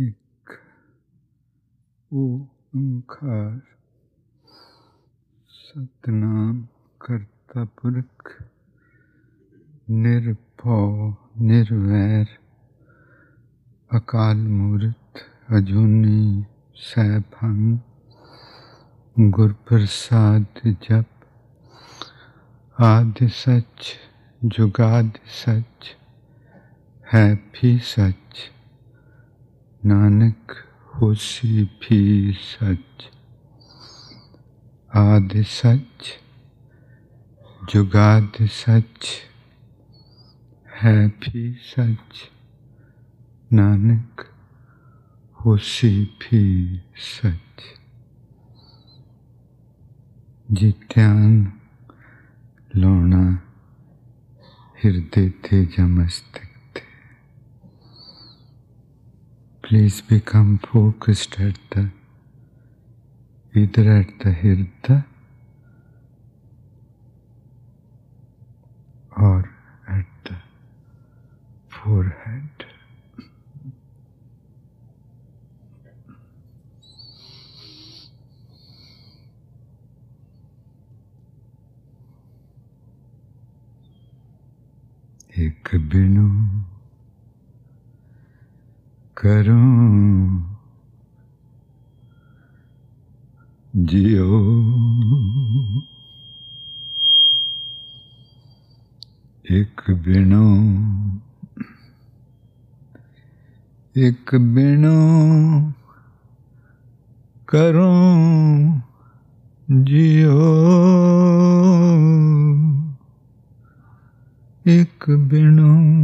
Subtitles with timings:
[0.00, 0.50] एक
[2.12, 3.62] ओंकार
[5.50, 6.68] सतनाम
[7.00, 8.42] करता पुरख
[9.90, 12.26] निर्भव, निर्वैर,
[13.92, 16.44] अकाल मूर्त, अजूनी,
[16.76, 17.78] सैभंग,
[19.30, 21.06] गुरप्रसाद जप,
[22.80, 23.92] आदि सच,
[24.44, 26.01] जुगाद सच
[27.12, 28.50] है भी सच।
[29.86, 30.52] नानक
[30.94, 33.10] होशी भी सच।
[34.94, 36.18] आदि सच,
[37.72, 39.08] जुगाद सच,
[40.82, 42.30] है भी सच।
[43.52, 44.26] नानक
[45.32, 47.80] होशी भी सच।
[50.52, 51.52] जित्यान
[52.76, 53.42] लोना,
[54.84, 56.52] हृदय थे जमस्तक थे
[59.72, 61.88] Please become focused at the
[63.54, 65.06] either at the hirda
[69.16, 69.50] or
[69.88, 70.36] at the
[71.70, 72.66] forehead.
[85.46, 86.28] एक बिनु
[89.16, 90.56] करूँ?
[93.76, 94.38] जियो।
[99.50, 100.56] एक बिनु।
[103.96, 104.96] एक बिनु
[107.48, 108.82] करूँ?
[109.70, 110.32] जियो।
[114.68, 116.02] एक बिनु।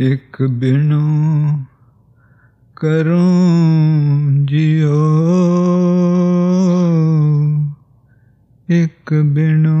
[0.00, 1.00] एक बिनु
[2.76, 4.96] करूँ जियो
[8.68, 9.74] एक बिनु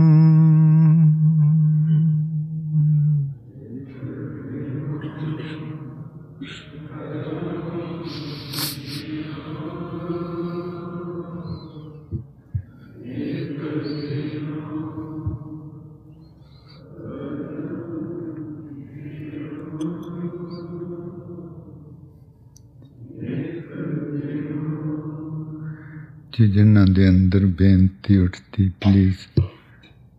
[26.33, 29.41] ਕਿ ਜਿਨ੍ਹਾਂ ਦੇ ਅੰਦਰ ਬੇਨਤੀ ਉੱਠਦੀ ਪਲੀਜ਼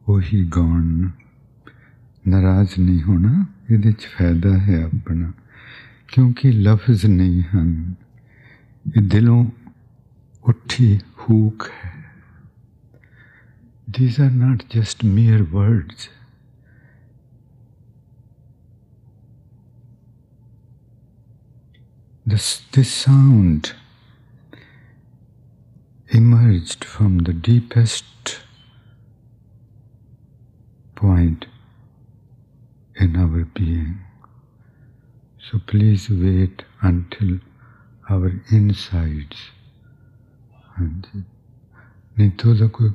[0.08, 1.08] ਉਹੀ ਗਾਉਣ
[2.28, 5.32] ਨਾਰਾਜ਼ ਨਹੀਂ ਹੋਣਾ ਇਹਦੇ ਚ ਫਾਇਦਾ ਹੈ ਆਪਣਾ
[6.08, 7.94] ਕਿਉਂਕਿ ਲਫ਼ਜ਼ ਨਹੀਂ ਹਨ
[8.96, 9.44] ਇਹ ਦਿਲੋਂ
[10.44, 12.00] ਉੱਠੀ ਹੂਕ ਹੈ
[13.88, 16.08] These are not just mere words.
[22.26, 23.72] This, this sound
[26.09, 28.39] emerged from the deepest
[30.95, 31.47] point
[32.95, 33.99] in our being.
[35.39, 37.39] So please wait until
[38.09, 39.51] our insides.
[40.79, 42.89] नहीं तो तो कोई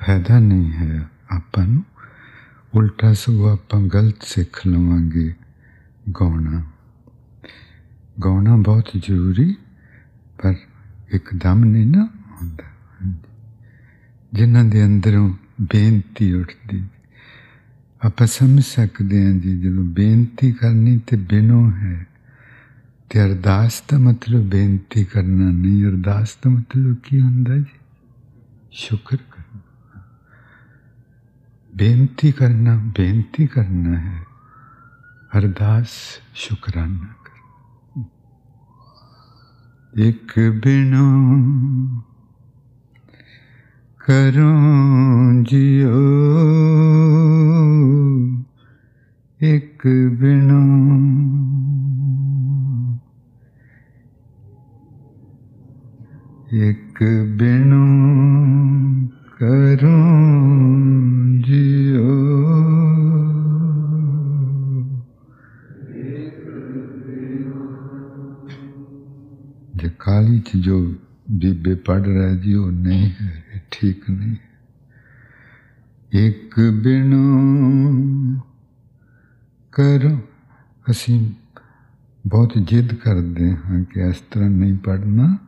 [0.00, 1.00] फ़ायदा नहीं है
[1.36, 1.84] अपन
[2.76, 5.28] उल्टा सब आप गलत सीख लवेंगे
[6.18, 6.58] गाना
[8.24, 9.50] गाना बहुत ज़रूरी
[10.40, 10.54] पर
[11.14, 12.04] एकदम नहीं ना
[12.50, 12.64] ਹੁੰਦਾ।
[14.32, 16.82] ਜਿਨ੍ਹਾਂ ਦੇ ਅੰਦਰੋਂ ਬੇਨਤੀ ਉੱਠਦੀ।
[18.04, 22.06] ਆਪਾਂ ਸਮਝ ਸਕਦੇ ਹਾਂ ਜੀ, ਜਦੋਂ ਬੇਨਤੀ ਕਰਨੀ ਤੇ ਬਿਨੋ ਹੈ,
[23.10, 27.78] ਤੇ ਅਰਦਾਸ ਦਾ ਮਤਲਬ ਬੇਨਤੀ ਕਰਨਾ ਨਹੀਂ। ਅਰਦਾਸ ਦਾ ਮਤਲਬ ਕੀ ਹੁੰਦਾ ਜੀ?
[28.70, 29.60] ਸ਼ੁਕਰ ਕਰਨਾ।
[31.76, 34.24] ਬੇਨਤੀ ਕਰਨਾ ਬੇਨਤੀ ਕਰਨਾ ਹੈ।
[35.38, 35.88] ਅਰਦਾਸ,
[36.34, 38.04] ਸ਼ੁਕਰਾਨਾ ਕਰਨਾ।
[39.94, 41.04] ਇੱਕ ਬਿਨੋ
[44.10, 44.52] करो
[45.42, 45.90] जियो।
[49.42, 49.82] एक
[50.20, 50.64] बिनो।
[56.66, 56.98] एक
[57.38, 57.86] बिनो
[59.42, 59.96] करो
[61.42, 62.02] जियो।
[69.76, 70.80] जो काली जो
[71.30, 73.43] बीबे पढ़ रहा जी वो नहीं है।
[73.74, 74.36] ठीक नहीं।
[76.14, 77.22] एक बिनो
[79.80, 80.28] करो।
[80.88, 81.36] असी
[82.26, 85.38] बहुत जिद करते हाँ कि इस तरह नहीं पढ़ना।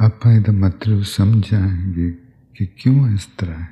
[0.00, 2.10] आप तो मतलब समझाएँगे
[2.56, 3.68] कि क्यों इस तरह है।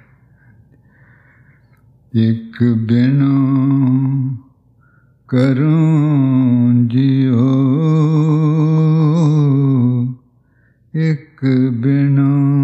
[2.17, 3.35] एक बिनो
[5.35, 5.77] करो
[6.89, 7.69] जियो।
[10.97, 11.37] एक
[11.71, 12.58] बिना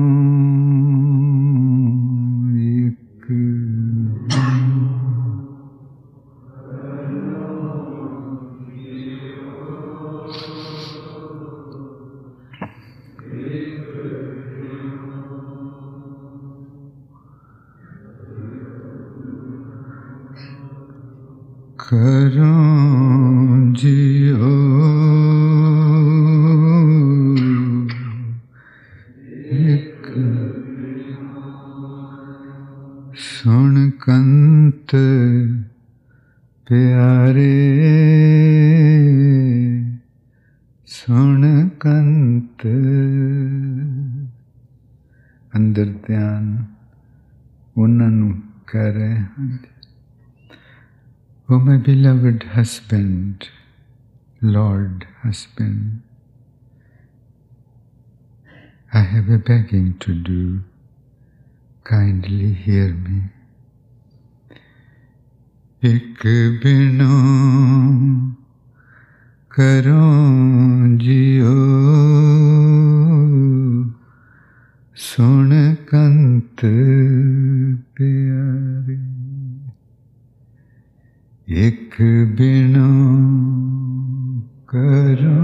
[51.54, 53.50] O my beloved husband,
[54.42, 56.02] Lord husband,
[58.94, 60.62] I have a begging to do.
[61.84, 63.22] Kindly hear me.
[65.84, 66.24] एक
[66.62, 67.16] बिनो
[69.56, 70.08] करो
[71.04, 71.54] जियो
[75.06, 75.50] सुन
[75.92, 76.62] कंत
[77.96, 78.33] प्यारी
[81.49, 81.97] एक
[82.37, 82.89] बिनो
[84.69, 85.41] करो।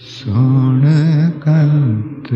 [0.00, 0.82] सोन
[1.42, 2.28] कंत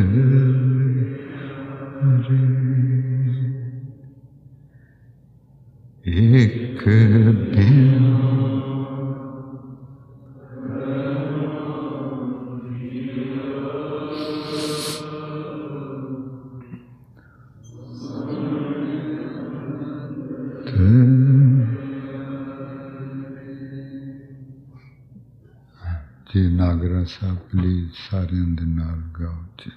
[26.51, 29.71] ਨਾਗਰਾ ਸਾਹਿਬ ਪਲੀਜ਼ ਸਾਰਿਆਂ ਦੇ ਨਾਲ ਗਾਓ ਜੀ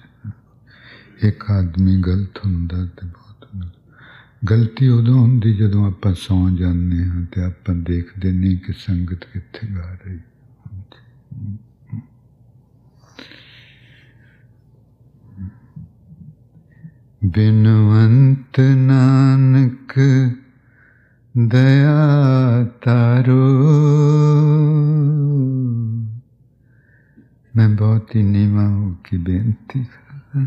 [1.27, 3.47] ਇੱਕ ਆਦਮੀ ਗਲਤ ਹੁੰਦਾ ਤੇ ਬਹੁਤ
[4.49, 9.67] ਗਲਤੀ ਉਦੋਂ ਹੁੰਦੀ ਜਦੋਂ ਆਪਾਂ ਸੌ ਜਾਂਦੇ ਹਾਂ ਤੇ ਆਪਾਂ ਦੇਖਦੇ ਨਹੀਂ ਕਿ ਸੰਗਤ ਕਿੱਥੇ
[9.67, 10.19] ਗਾ ਰਹੀ
[17.21, 19.99] ਬਿਨਵੰਤ ਨਾਨਕ
[21.36, 23.34] दया तारो
[27.56, 30.40] मैं बहुत ही निमाओं की बेनती कर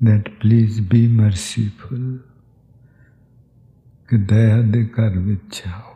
[0.00, 2.06] that please be merciful
[4.12, 5.93] दया दे कर विचाओ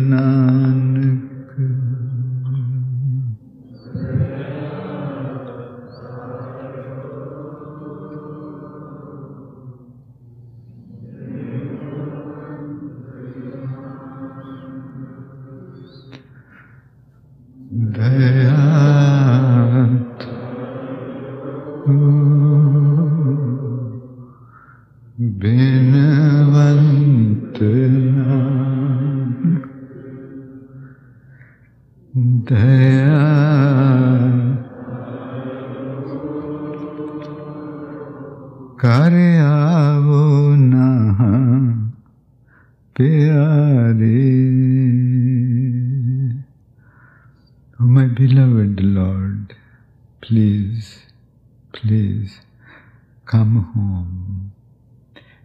[0.09, 0.72] Nanak.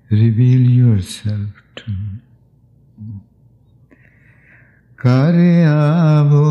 [0.09, 2.21] reveal yourself to me.
[4.97, 6.45] Kare avo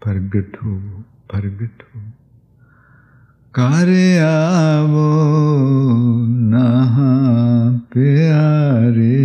[0.00, 1.86] pargato, pargato.
[3.52, 5.08] Kare avo
[6.52, 9.16] naha peare.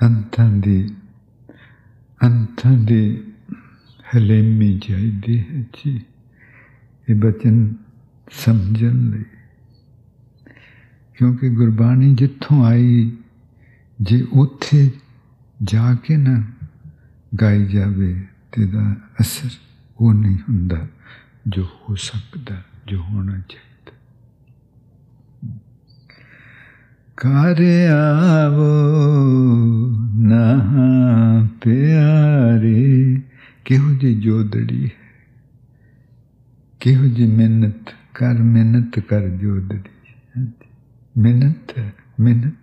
[0.00, 0.78] Antandi,
[2.20, 3.02] antandi,
[4.12, 6.09] halemi jai dehachi.
[7.14, 7.74] ਬਚਨ
[8.32, 9.24] ਸਮਝਣ ਲਈ।
[11.18, 13.12] ਕਿਉਂਕਿ ਗੁਰਬਾਣੀ ਜਿੱਥੋਂ ਆਈ,
[14.02, 14.90] ਜੇ ਉੱਥੇ
[15.62, 16.42] ਜਾ ਕੇ ਨਾ
[17.40, 19.48] ਗਾਈ ਜਾਵੇ, ਤੇ ਦਾ ਅਸਰ
[20.00, 20.86] ਉਹ ਨਹੀਂ ਹੁੰਦਾ
[21.48, 23.92] ਜੋ ਹੋ ਸਕਦਾ, ਜੋ ਹੋਣਾ ਚਾਹੀਦਾ।
[27.16, 27.56] ਕਰ
[28.46, 28.86] ਆਵੋ
[30.14, 30.60] ਨਾ
[31.64, 33.20] ਪਿਆਰੇ,
[33.64, 34.90] ਕਿਹੋ ਜੀ ਜੋਦੜੀ
[36.82, 37.84] केहो जी मेहनत
[38.16, 39.76] कर मेहनत कर जो दी
[40.36, 40.52] हाँ
[41.18, 42.56] मेहनत मेहनत।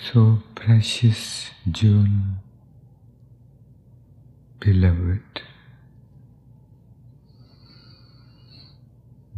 [0.00, 2.38] so precious June,
[4.60, 5.42] beloved.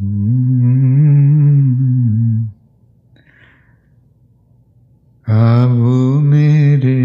[0.03, 0.51] Mm.
[5.31, 7.01] आओ मेरे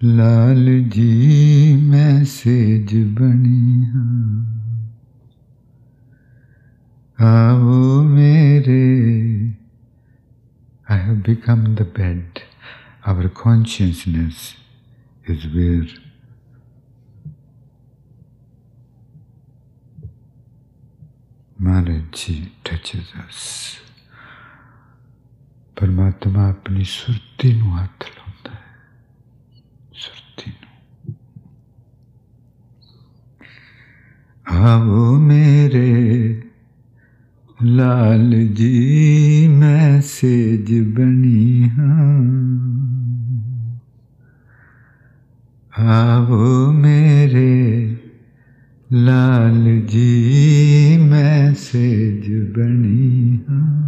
[0.00, 4.46] लाल जी मैसेज बनी हाँ
[7.30, 8.39] आओ मेरे
[10.99, 12.43] have become the bed.
[13.05, 14.55] Our consciousness
[15.25, 15.87] is where
[21.59, 23.79] Maharaj Ji touches us.
[25.75, 28.75] ਪਰਮਾਤਮਾ ਆਪਣੀ ਸੁਰਤੀ ਨੂੰ ਹੱਥ ਲਾਉਂਦਾ ਹੈ
[29.93, 31.15] ਸੁਰਤੀ ਨੂੰ
[34.47, 36.41] ਆਵੋ ਮੇਰੇ
[37.62, 42.20] लाल जी मैं सेज बनी हाँ।
[45.72, 47.52] आओ मेरे
[48.92, 53.79] लाल जी मैं सेज बनी हाँ।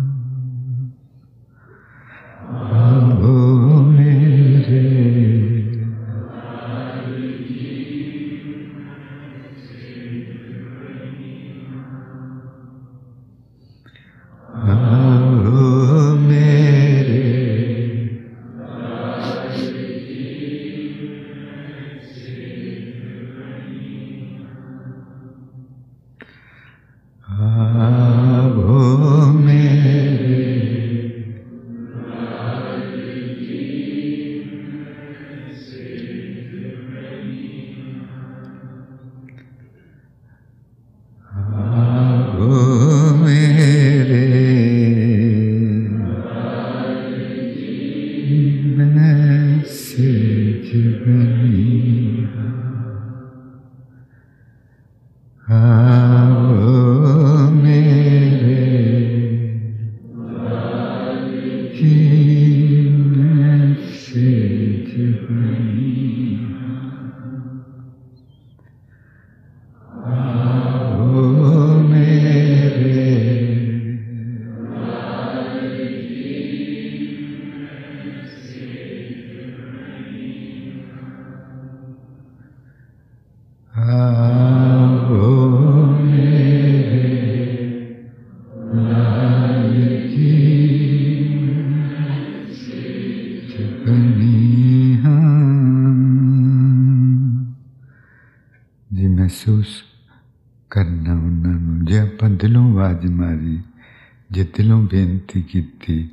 [105.33, 106.11] ਕੀਤੀ ਕੀਤੀ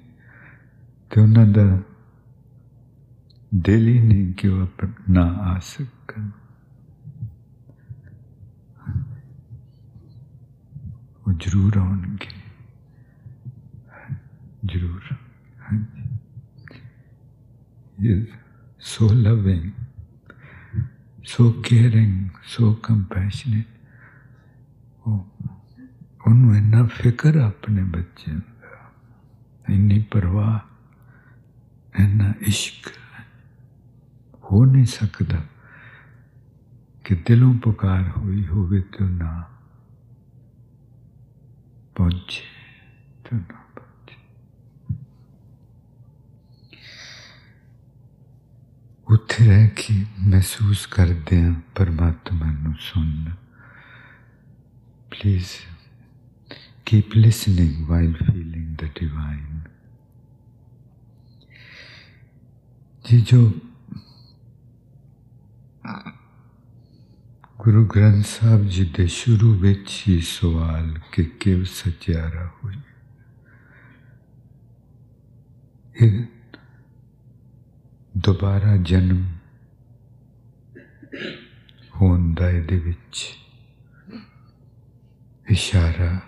[1.11, 1.81] ਤੇ ਉਹਨਾਂ ਦਾ
[3.55, 6.29] ਦਿਲ ਹੀ ਨਹੀਂ ਕਿ ਉਹ ਆਪਣਾ ਆ ਸਕਣ
[11.27, 12.37] ਉਹ ਜ਼ਰੂਰ ਆਉਣਗੇ
[14.65, 15.01] ਜ਼ਰੂਰ
[15.71, 16.07] ਹਾਂਜੀ
[18.81, 19.73] so loving,
[21.25, 23.67] so caring, so compassionate.
[26.27, 28.41] ਉਹਨੂੰ ਇੰਨਾ ਫਿਕਰ ਆਪਣੇ ਬੱਚੇ ਨੂੰ
[29.70, 30.58] ਇੰਨੀ ਪਰਵਾਹ
[32.00, 32.90] ਇੰਨਾ ਇਸ਼ਕ
[34.44, 35.42] ਹੋ ਨਹੀਂ ਸਕਦਾ
[37.04, 39.42] ਕਿ ਦਿਲੋਂ ਪੁਕਾਰ ਹੋਈ ਹੋਵੇ ਤੇ ਨਾ
[41.94, 42.42] ਪਹੁੰਚੇ
[43.24, 43.64] ਤੇ ਨਾ
[49.08, 53.34] ਉੱਥੇ ਰਹਿ ਕੇ ਮਹਿਸੂਸ ਕਰਦੇ ਹਾਂ ਪਰਮਾਤਮਾ ਨੂੰ ਸੁਣਨਾ
[55.10, 55.46] please
[56.88, 59.62] keep listening while feeling the divine.
[63.04, 63.52] ਜੀ ਜੋ
[67.60, 72.76] ਗੁਰੂ ਗ੍ਰੰਥ ਸਾਹਿਬ ਜੀ ਦੇ ਸ਼ੁਰੂ ਵਿੱਚ ਹੀ ਸਵਾਲ ਕਿ ਕਿਵ ਸਚਿਆਰਾ ਹੋਈ
[75.96, 76.22] ਇਹ
[78.18, 79.24] ਦੁਬਾਰਾ ਜਨਮ
[81.96, 83.24] ਹੋਣ ਦਾ ਇਹਦੇ ਵਿੱਚ
[85.50, 86.20] ਇਸ਼ਾਰਾ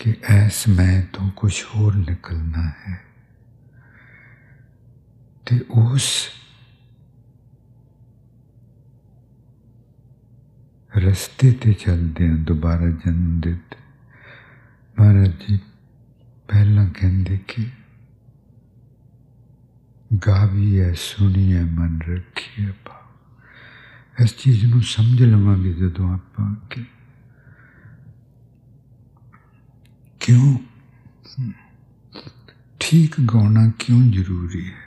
[0.00, 3.00] कि ऐस मैं तो कुछ और निकलना है।
[5.46, 6.28] ते उस
[10.96, 13.76] रस्ते ते चलते हैं दोबारा जन्म देते।
[15.00, 15.56] महाराज जी
[16.50, 17.72] पहला कहते कि
[20.12, 26.32] गावी है सुनी है मन रखी है भाव इस चीज़ को समझ लवेंगे जो आप
[30.27, 30.57] क्यों
[32.81, 34.81] ठीक गाना क्यों जरूरी है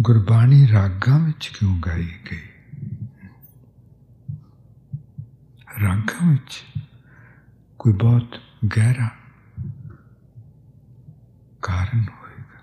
[0.00, 2.46] गुरबाणी रागा ਵਿੱਚ ਕਿਉਂ ਗਾਈ ਗਈ
[5.82, 6.62] ਰਾਗਾਂ ਵਿੱਚ
[7.80, 8.40] ਕੋਈ ਬਹੁਤ
[8.76, 9.08] ਗਹਿਰਾ
[11.62, 12.62] ਕਾਰਨ ਹੋਏਗਾ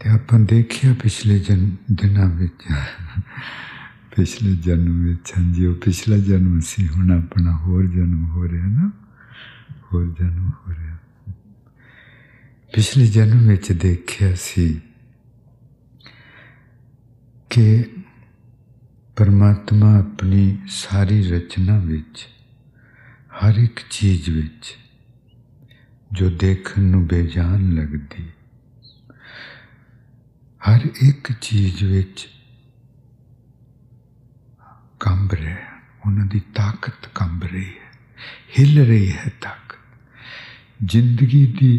[0.00, 1.38] ਤੇ ਆਪਾਂ ਦੇਖਿਆ ਪਿਛਲੇ
[1.92, 2.66] ਦਿਨਾਂ ਵਿੱਚ
[4.15, 8.91] ਪਿਛਲੇ ਜਨਮ ਵਿੱਚ ਹਾਂਜੀ ਉਹ ਪਿਛਲਾ ਜਨਮ ਸੀ, ਹੁਣ ਆਪਣਾ ਹੋਰ ਜਨਮ ਹੋ ਰਿਹਾ ਨਾ।
[9.93, 10.97] ਹੋਰ ਜਨਮ ਹੋ ਰਿਹਾ।
[12.73, 14.81] ਪਿਛਲੇ ਜਨਮ ਵਿੱਚ ਦੇਖਿਆ ਸੀ
[17.49, 17.85] ਕਿ
[19.15, 22.27] ਪਰਮਾਤਮਾ ਆਪਣੀ ਸਾਰੀ ਰਚਨਾ ਵਿੱਚ,
[23.37, 24.77] ਹਰ ਇੱਕ ਚੀਜ਼ ਵਿੱਚ,
[26.11, 28.23] ਜੋ ਦੇਖਣ ਨੂੰ ਬੇਜਾਨ ਲੱਗਦੀ,
[30.61, 32.27] ਹਰ ਇੱਕ ਚੀਜ਼ ਵਿੱਚ
[35.00, 37.90] ਕੰਬ ਰਿਹਾ ਉਹਨਾਂ ਦੀ ਤਾਕਤ ਕੰਬ ਰਹੀ ਹੈ
[38.58, 39.78] ਹਿੱਲ ਰਹੀ ਹੈ ਤਾਕਤ
[40.84, 41.72] ਜ਼ਿੰਦਗੀ ਦੀ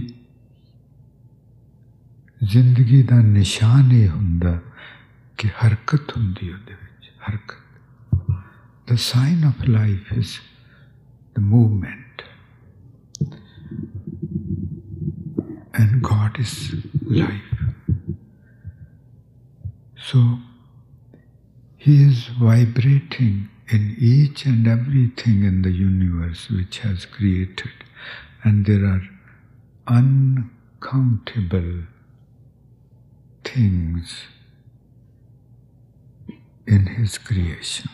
[2.43, 4.59] ਜ਼ਿੰਦਗੀ ਦਾ ਨਿਸ਼ਾਨ ਇਹ ਹੁੰਦਾ
[5.37, 7.59] ਕਿ ਹਰਕਤ ਹੁੰਦੀ ਉਹਦੇ ਵਿੱਚ ਹਰਕਤ
[8.87, 10.31] the sign of life is
[11.35, 12.23] the movement
[15.73, 16.55] and god is
[17.19, 17.61] life
[20.07, 20.23] so
[21.85, 27.71] He is vibrating in each and everything in the universe which has created,
[28.43, 29.01] and there are
[29.87, 31.71] uncountable
[33.43, 34.13] things
[36.67, 37.89] in His creation.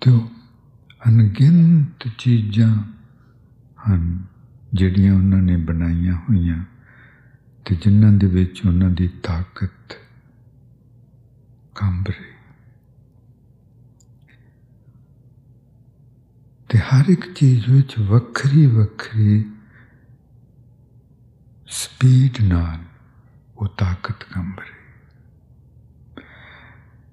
[0.00, 0.30] तो
[1.08, 2.74] ਅਣਗਿਣਤ ਚੀਜ਼ਾਂ
[3.88, 4.24] ਹਨ
[4.74, 6.64] ਜਿਹੜੀਆਂ ਉਹਨਾਂ ਨੇ ਬਣਾਈਆਂ ਹੋਈਆਂ
[7.66, 9.96] ਤੇ ਜਿਨ੍ਹਾਂ ਦੇ ਵਿੱਚ ਉਹਨਾਂ ਦੀ ਤਾਕਤ
[11.75, 12.33] ਕੰਬ ਰਹੀ
[16.69, 19.45] ਤੇ ਹਰ ਇੱਕ ਚੀਜ਼ ਵਿੱਚ ਵੱਖਰੀ ਵੱਖਰੀ
[21.67, 22.79] ਸਪੀਡ ਨਾਲ
[23.57, 24.75] ਉਹ ਤਾਕਤ ਕੰਬ ਰਹੀ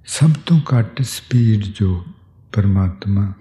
[0.07, 2.05] ਸਭ ਤੋਂ ਘੱਟ ਸਪੀਡ ਜੋ
[2.53, 3.33] ਪਰਮਾਤਮਾ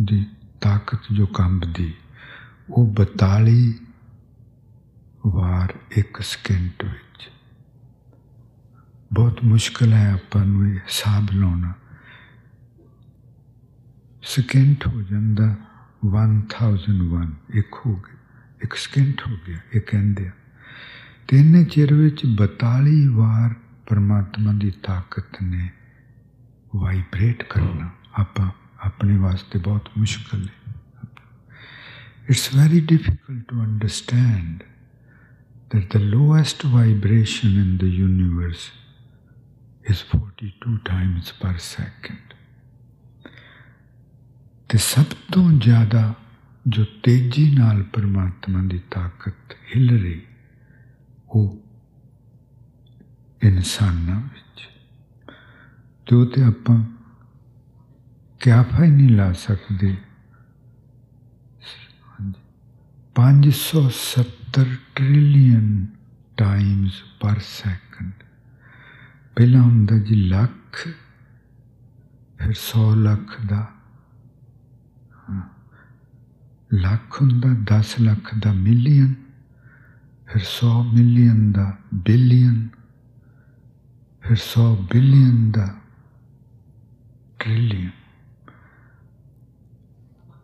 [0.00, 0.26] ਦੀ
[0.60, 1.94] ਤਾਕਤ ਜੋ ਕੰਬਦੀ,
[2.70, 3.72] ਉਹ 42
[5.26, 7.05] ਵਾਰ ਇੱਕ ਸਕਿੰਟ ਵਿੱਚ।
[9.13, 11.73] ਬਹੁਤ ਮੁਸ਼ਕਲ ਹੈ ਆਪਾਂ ਨੂੰ ਇਹ ਹਿਸਾਬ ਲਾਉਣਾ
[14.21, 15.55] ਸਕਿੰਟ ਹੋ ਜਾਂਦਾ
[16.05, 18.17] 1001 ਇੱਕ ਹੋ ਗਿਆ
[18.63, 20.31] ਇੱਕ ਸਕਿੰਟ ਹੋ ਗਿਆ ਇਹ ਕਹਿੰਦੇ ਆ
[21.27, 23.53] ਤੇ ਇੰਨੇ ਚਿਰ ਵਿੱਚ 42 ਵਾਰ
[23.85, 25.69] ਪਰਮਾਤਮਾ ਦੀ ਤਾਕਤ ਨੇ
[26.75, 28.49] ਵਾਈਬ੍ਰੇਟ ਕਰਨਾ ਆਪਾਂ
[28.85, 30.61] ਆਪਣੇ ਵਾਸਤੇ ਬਹੁਤ ਮੁਸ਼ਕਲ ਹੈ
[32.29, 34.63] It's very difficult to understand
[35.71, 38.71] that the lowest vibration in the universe
[39.89, 42.35] is 42 times per second.
[44.69, 46.13] ਤੇ ਸਭ ਤੋਂ ਜ਼ਿਆਦਾ
[46.67, 50.21] ਜੋ ਤੇਜ਼ੀ ਨਾਲ ਪਰਮਾਤਮਾ ਦੀ ਤਾਕਤ ਹਿੱਲ ਰਹੀ
[51.29, 51.57] ਉਹ
[53.43, 54.69] ਇਨਸਾਨਾਂ ਵਿੱਚ
[56.07, 56.83] ਜੋ ਤੇ ਆਪਾਂ
[58.39, 59.95] ਕਿਆ ਫਾਇ ਨਹੀਂ ਲਾ ਸਕਦੇ
[63.15, 65.87] 570 ਟ੍ਰਿਲੀਅਨ
[66.37, 67.84] ਟਾਈਮਸ ਪਰ ਸੈਕਿੰਡ
[69.36, 70.76] ਪਹਿਲਾਂ ਹੁੰਦਾ ਜੀ ਲੱਖ
[72.38, 73.58] ਫਿਰ 100 ਲੱਖ ਦਾ
[76.74, 79.12] ਲੱਖ ਹੁੰਦਾ 10 ਲੱਖ ਦਾ ਮਿਲੀਅਨ
[80.28, 81.66] ਫਿਰ 100 ਮਿਲੀਅਨ ਦਾ
[82.06, 82.66] ਬਿਲੀਅਨ
[84.24, 85.66] ਫਿਰ 100 ਬਿਲੀਅਨ ਦਾ
[87.38, 87.90] ਟ੍ਰਿਲੀਅਨ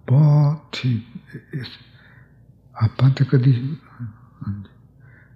[0.08, 1.00] ਬਹੁਤ ਹੀ
[2.76, 3.52] ਆਪਾਂ ਤਾਂ ਕਦੀ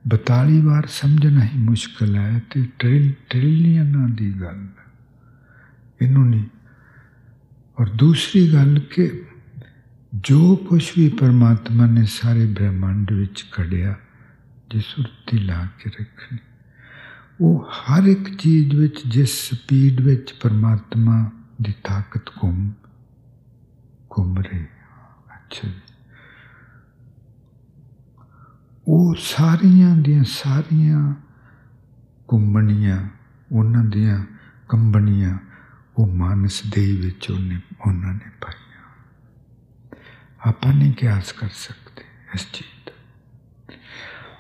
[0.08, 2.66] ਬਤਾਲੀ ਵਾਰ ਸਮਝਣਾ ਹੀ ਮੁਸ਼ਕਲ ਹੈ ਤੇ
[3.30, 4.68] ਟ੍ਰਿਲੀਅਨਾਂ ਦੀ ਗੱਲ
[6.02, 6.46] ਇਹਨੂੰ ਨਹੀਂ
[7.80, 9.10] ਔਰ ਦੂਸਰੀ ਗੱਲ ਕਿ
[10.14, 13.96] ਜੋ ਕੁਝ ਵੀ ਪਰਮਾਤਮਾ ਨੇ ਸਾਰੇ ਬ੍ਰਹਿਮੰਡ ਵਿੱਚ ਕੜਿਆ
[14.72, 16.38] ਜੇ ਸੁਰਤੀ ਲਾ ਕੇ ਰੱਖਣੀ
[17.42, 21.30] ਉਹ ਹਰ ਇੱਕ ਚੀਜ਼ ਵਿੱਚ ਜਿਸ ਸਪੀਡ ਵਿੱਚ ਪਰਮਾਤਮਾ
[21.62, 22.72] ਦੀ ਤਾਕਤ ਘੁੰਮ
[24.12, 24.64] ਘੁੰਮ ਰਹੀ
[25.36, 25.68] ਅੱਛਾ
[28.88, 31.14] ਉਹ ਸਾਰੀਆਂ ਦੀਆਂ ਸਾਰੀਆਂ
[32.34, 32.98] ਘੁੰਮਣੀਆਂ
[33.52, 34.24] ਉਹਨਾਂ ਦੀਆਂ
[34.70, 35.38] ਕੰਬਣੀਆਂ
[35.98, 38.86] ਉਹ ਮਾਨਸ ਦੇ ਵਿੱਚ ਉਹਨੇ ਉਹਨਾਂ ਨੇ ਪਾਈਆਂ
[40.48, 42.04] ਆਪਾਂ ਨਹੀਂ ਕਿਆਸ ਕਰ ਸਕਦੇ
[42.36, 42.94] ਇਸ ਚੀਜ਼ ਦਾ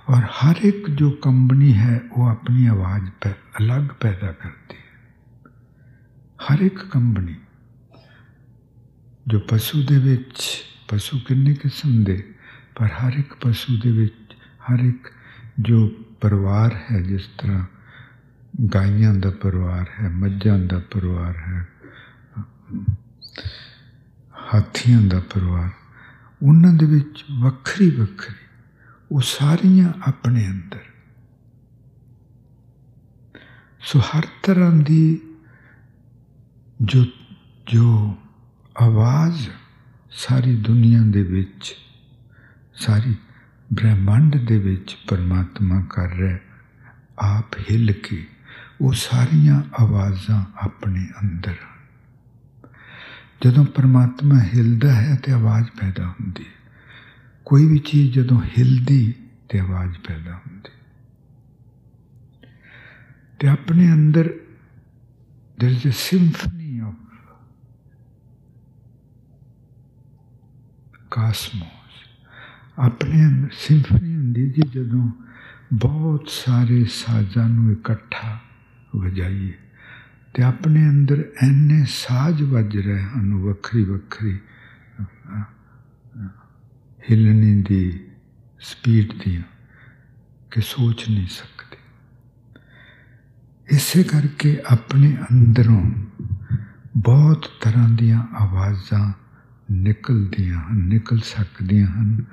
[0.10, 5.52] ਔਰ ਹਰ ਇੱਕ ਜੋ ਕੰਬਣੀ ਹੈ ਉਹ ਆਪਣੀ ਆਵਾਜ਼ ਪਰ ਅਲੱਗ ਪੈਦਾ ਕਰਦੀ ਹੈ
[6.39, 7.36] ਹਰ ਇੱਕ ਕੰਬਣੀ
[9.28, 10.41] ਜੋ ਪਸ਼ੂ ਦੇ ਵਿੱਚ
[10.88, 12.34] ਪਸ਼ੂ ਕਿੰਨੇ ਕਿਸਮ ਦੇ
[12.76, 14.25] ਪਰ ਹਰ ਇੱਕ ਪਸ਼ੂ ਦੇ ਵਿੱਚ
[14.66, 15.09] ਹਰ ਇੱਕ
[15.61, 15.88] ਜੋ
[16.20, 17.64] ਪਰਿਵਾਰ ਹੈ, ਜਿਸ ਤਰ੍ਹਾਂ
[18.74, 21.66] ਗਾਈਆਂ ਦਾ ਪਰਿਵਾਰ ਹੈ, ਮੱਝਾਂ ਦਾ ਪਰਿਵਾਰ ਹੈ,
[24.35, 25.68] ਹਾਥੀਆਂ ਦਾ ਪਰਿਵਾਰ,
[26.42, 28.35] ਉਹਨਾਂ ਦੇ ਵਿੱਚ ਵੱਖਰੀ ਵੱਖਰੀ,
[29.12, 30.85] ਉਹ ਸਾਰੀਆਂ ਆਪਣੇ ਅੰਦਰ।
[33.81, 35.20] ਸੋ ਹਰ ਤਰ੍ਹਾਂ ਦੀ
[36.83, 37.05] ਜੋ
[37.66, 38.16] ਜੋ
[38.76, 39.48] ਆਵਾਜ਼
[40.11, 41.74] ਸਾਰੀ ਦੁਨੀਆ ਦੇ ਵਿੱਚ,
[42.74, 43.14] ਸਾਰੀ
[43.72, 46.38] ਬ੍ਰਹਿਮੰਡ ਦੇ ਵਿੱਚ ਪਰਮਾਤਮਾ ਕਰ ਰਿਹਾ,
[47.18, 48.26] ਆਪ ਹਿੱਲ ਕੇ
[48.81, 51.55] ਉਹ ਸਾਰੀਆਂ ਆਵਾਜ਼ਾਂ ਆਪਣੇ ਅੰਦਰ
[53.44, 56.70] ਜਦੋਂ ਪਰਮਾਤਮਾ ਹਿਲਦਾ ਹੈ ਤੇ ਆਵਾਜ਼ ਪੈਦਾ ਹੁੰਦੀ ਹੈ।
[57.44, 59.14] ਕੋਈ ਵੀ ਚੀਜ਼ ਜਦੋਂ ਹਿਲਦੀ
[59.48, 60.70] ਤੇ ਆਵਾਜ਼ ਪੈਦਾ ਹੁੰਦੀ
[63.40, 64.35] ਤੇ ਆਪਣੇ ਅੰਦਰ
[65.59, 66.94] there is a symphony of
[71.16, 71.76] cosmos
[72.79, 75.11] ਆਪਣੇ ਅੰਦਰ ਸਿੰਫਨੀ ਹੁੰਦੀ ਜੀ ਜਦੋਂ
[75.75, 78.41] ਬਹੁਤ ਸਾਰੇ ਸਾਜ਼ਾਂ ਨੂੰ ਇਕੱਠਾ
[78.97, 79.53] ਵਜਾਈਏ
[80.35, 84.39] ਤੇ ਆਪਣੇ ਅੰਦਰ ਐਨੇ ਸਾਜ਼ ਵੱਜ ਰਹੇ ਹਨ, ਵੱਖਰੀ ਵੱਖਰੀ
[87.11, 88.05] ਹਿਲਣੀ ਦੀ
[88.61, 89.43] ਸਪੀਡ ਦੀ
[90.51, 91.77] ਕਿ ਸੋਚ ਨਹੀਂ ਸਕਦੇ।
[93.73, 95.91] ਇਸੇ ਕਰਕੇ ਆਪਣੇ ਅੰਦਰੋਂ
[96.97, 99.12] ਬਹੁਤ ਤਰ੍ਹਾਂ ਦੀਆਂ ਆਵਾਜ਼ਾਂ
[99.71, 102.25] ਨਿਕਲਦੀਆਂ ਹਨ, ਨਿਕਲ ਸਕਦੀਆਂ ਹਨ।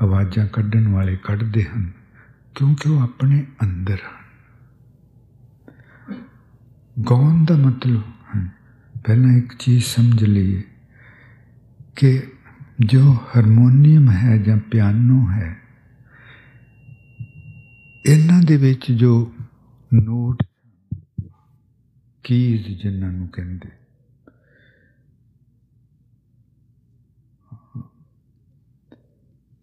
[0.00, 1.90] ਆਵਾਜ਼ਾਂ ਕੱਢਣ ਵਾਲੇ ਕੱਢਦੇ ਹਨ,
[2.54, 4.18] ਕਿਉਂਕਿ ਉਹ ਆਪਣੇ ਅੰਦਰ ਹਨ।
[6.96, 8.02] ਗਾਉਣ ਦਾ ਮਤਲਬ
[8.34, 8.40] ਹੈ
[9.04, 10.62] ਪਹਿਲਾਂ ਇੱਕ ਚੀਜ਼ ਸਮਝ ਲਈਏ
[11.96, 12.20] ਕਿ
[12.80, 15.56] ਜੋ ਹਾਰਮੋਨੀਅਮ ਹੈ ਜਾਂ ਪਿਆਨੋ ਹੈ,
[18.06, 19.32] ਇਹਨਾਂ ਦੇ ਵਿੱਚ ਜੋ
[19.92, 20.42] ਨੋਟ,
[22.24, 23.68] ਕੀਜ਼ ਜਿਨ੍ਹਾਂ ਨੂੰ ਕਹਿੰਦੇ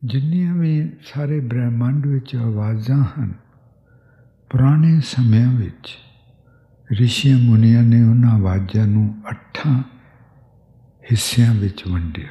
[0.08, 0.74] ਜਿੰਨੀਆਂ ਵੀ
[1.06, 3.34] ਸਾਰੇ ਬ੍ਰਹਿਮੰਡ ਵਿੱਚ ਆਵਾਜ਼ਾਂ ਹਨ,
[4.52, 5.98] ਪੁਰਾਣੇ ਸਮਿਆਂ ਵਿੱਚ
[6.90, 9.82] ਰਿਸ਼ੀਆਂ ਮੁਨੀਆਂ ਨੇ ਉਹਨਾਂ ਆਵਾਜ਼ਾਂ ਨੂੰ ਅੱਠਾਂ
[11.12, 12.30] ਹਿੱਸਿਆਂ ਵਿੱਚ ਵੰਡਿਆ।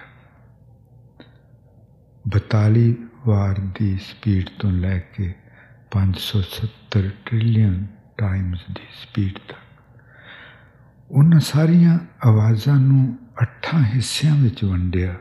[2.24, 2.94] 42
[3.26, 5.34] ਵਾਰ ਦੀ ਸਪੀਡ ਤੋਂ ਲੈ ਕੇ
[5.92, 7.86] 570 ਟ੍ਰਿਲੀਅਨ
[8.18, 10.00] ਟਾਈਮਸ ਦੀ ਸਪੀਡ ਤੱਕ,
[11.10, 15.14] ਉਹਨਾਂ ਸਾਰੀਆਂ ਆਵਾਜ਼ਾਂ ਨੂੰ ਅੱਠਾਂ ਹਿੱਸਿਆਂ ਵਿੱਚ ਵੰਡਿਆ।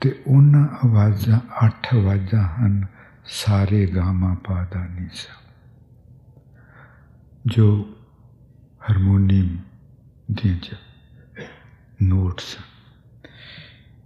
[0.00, 2.86] ਤੇ ਉਹਨਾਂ ਆਵਾਜ਼ਾਂ ਅੱਠ ਆਵਾਜ਼ਾਂ ਹਨ
[3.26, 5.38] ਸਾਰੇ ਗਾਮਾ ਪਾਦਾ ਨੀਸਾ
[7.46, 7.96] ਜੋ
[8.82, 9.56] ਹਾਰਮੋਨੀਅਮ
[10.32, 10.76] ਦੀਆਂ ਚ
[12.02, 12.56] ਨੋਟਸ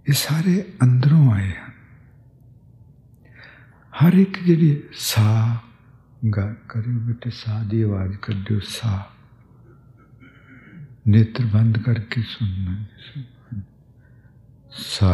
[0.09, 1.71] ਇਹ ਸਾਰੇ ਅੰਦਰੋਂ ਆਏ ਹਨ
[3.93, 5.57] ਹਰ ਇੱਕ ਜਿਹੜੀ ਸਾ
[6.29, 9.11] ਗਾ ਕਰਿਓ ਬੇਟੇ ਸਾ ਦੀ ਆਵਾਜ਼ ਕੱਢਿਓ ਸਾ
[11.07, 12.83] ਨੇਤਰ ਬੰਦ ਕਰਕੇ ਸੁਣਨਾ
[14.71, 15.13] ਸਾ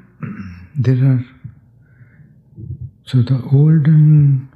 [0.75, 1.25] there are
[3.03, 4.49] so the olden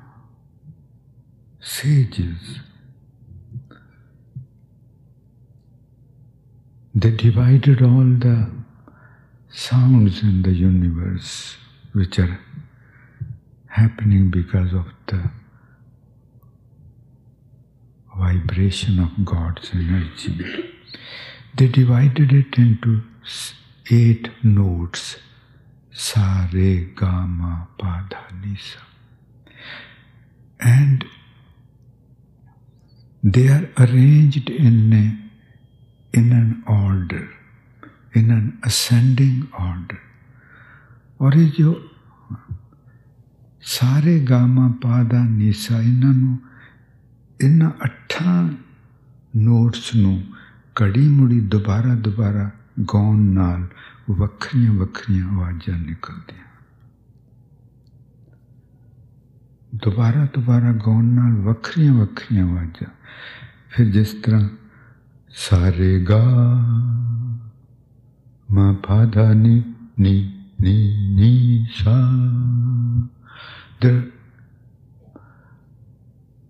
[1.60, 2.60] sages
[6.93, 8.49] they divided all the
[9.49, 11.58] sounds in the universe
[11.91, 12.39] which are
[13.67, 15.30] happening because of the
[18.17, 20.71] vibration of God's energy.
[21.58, 23.01] They divided it into
[23.91, 25.17] eight notes
[25.94, 28.80] Sa, Re, Ga, Ma, Pa, Dha, Ni, Sa.
[30.61, 31.04] And
[33.24, 35.18] they are arranged in, a,
[36.18, 37.28] in an order,
[38.14, 40.00] in an ascending order.
[41.20, 41.90] और ये जो
[43.61, 46.38] ਸਾਰੇ ਗਾਮਾ ਪਾਦਾ ਨੀਸਾ ਇਹਨਾਂ ਨੂੰ
[47.40, 48.48] ਇਹਨਾਂ ਅੱਠਾਂ
[49.37, 50.24] notes ਨੂੰ
[50.74, 53.66] ਕੜੀ ਮੁੜੀ ਦੁਬਾਰਾ ਦੁਬਾਰਾ ਗਾਉਣ ਨਾਲ
[54.11, 56.44] ਵੱਖਰੀਆਂ ਵੱਖਰੀਆਂ ਆਵਾਜ਼ਾਂ ਨਿਕਲਦੀਆਂ
[59.74, 62.88] ਦੁਬਾਰਾ ਦੁਬਾਰਾ ਗਾਉਣ ਨਾਲ ਵੱਖਰੀਆਂ ਵੱਖਰੀਆਂ ਆਵਾਜ਼ਾਂ
[63.68, 64.48] ਫਿਰ ਜਿਸ ਤਰ੍ਹਾਂ
[65.28, 66.24] ਸਾਰੇ ਗਾ
[68.52, 69.62] ਮਾ ਪਾਦਾ ਨੀ
[70.00, 71.96] ਨੀ ਨੀ ਨੀ ਸਾ
[73.83, 74.02] ਦਰ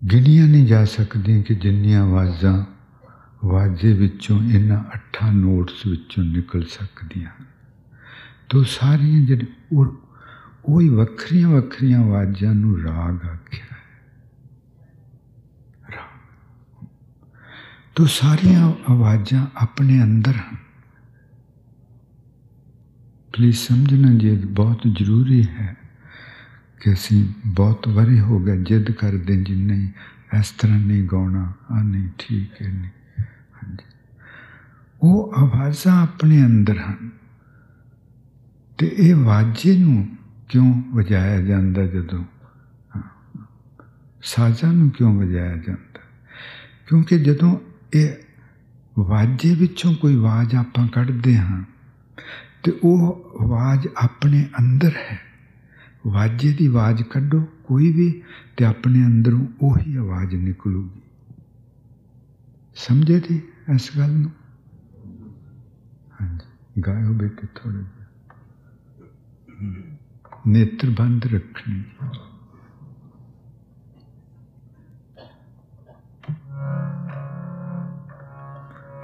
[0.01, 2.65] ਗਿਣੀਆਂ ਨਹੀਂ ਜਾ ਸਕਦੀਆਂ ਕਿ ਜਿੰਨੀਆਂ ਆਵਾਜ਼ਾਂ
[3.46, 7.44] ਵਾਜੇ ਵਿੱਚੋਂ ਇਹਨਾਂ ਅੱਠਾਂ ਨੋਟਸ ਵਿੱਚੋਂ ਨਿਕਲ ਸਕਦੀਆਂ ਹਨ।
[8.48, 10.06] ਤੋ ਸਾਰੀਆਂ ਜਿਹੜੇ ਉਹ
[10.64, 14.10] ਉਹ ਹੀ ਵੱਖਰੀਆਂ ਵੱਖਰੀਆਂ ਆਵਾਜ਼ਾਂ ਨੂੰ ਰਾਗ ਆਖਿਆ ਹੈ।
[15.96, 16.86] ਰਾਗ।
[17.94, 20.56] ਤੋ ਸਾਰੀਆਂ ਆਵਾਜ਼ਾਂ ਆਪਣੇ ਅੰਦਰ ਹਨ।
[23.32, 25.76] ਪਲੀਜ਼ ਸਮਝਣਾ ਜੇ ਬਹੁਤ ਜ਼ਰੂਰੀ ਹੈ
[26.80, 29.88] ਕਿ ਅਸੀਂ ਬਹੁਤ ਵਰੇ ਹੋ ਗਏ, ਜਿੱਦ ਕਰਦੇ ਜੀ, ਨਹੀਂ,
[30.38, 32.90] ਇਸ ਤਰ੍ਹਾਂ ਨਹੀਂ ਗਾਉਣਾ ਆ ਨਹੀਂ, ਠੀਕ ਹੈ, ਨਹੀਂ।
[35.02, 37.10] ਉਹ ਆਵਾਜ਼ਾਂ ਆਪਣੇ ਅੰਦਰ ਹਨ।
[38.78, 40.16] ਤੇ ਇਹ ਵਾਜੇ ਨੂੰ
[40.48, 42.24] ਕਿਉਂ ਵਜਾਇਆ ਜਾਂਦਾ ਜਦੋਂ?
[44.22, 46.00] ਸਾਜ਼ਾਂ ਨੂੰ ਕਿਉਂ ਵਜਾਇਆ ਜਾਂਦਾ?
[46.86, 47.58] ਕਿਉਂਕਿ ਜਦੋਂ
[47.94, 48.10] ਇਹ
[48.98, 51.64] ਵਾਜੇ ਵਿੱਚੋਂ ਕੋਈ ਆਵਾਜ਼ ਆਪਾਂ ਕੱਢਦੇ ਹਾਂ,
[52.62, 55.20] ਤੇ ਉਹ ਆਵਾਜ਼ ਆਪਣੇ ਅੰਦਰ ਹੈ।
[56.06, 58.22] ਵਾਜੇ ਦੀ ਆਵਾਜ਼ ਕੱਢੋ ਕੋਈ ਵੀ,
[58.56, 61.00] ਤੇ ਆਪਣੇ ਅੰਦਰੋਂ ਉਹੀ ਆਵਾਜ਼ ਨਿਕਲੂਗੀ।
[62.76, 63.42] ਸਮਝੇ ਜੀ
[63.73, 64.31] ਇਸ ਗੱਲ ਨੂੰ
[66.21, 67.83] ਹਾਂਜੀ ਗਾਇਓ ਬੇਟੇ ਥੋੜੇ
[70.47, 71.83] ਨੇਤਰ ਬੰਦ ਰੱਖਣੇ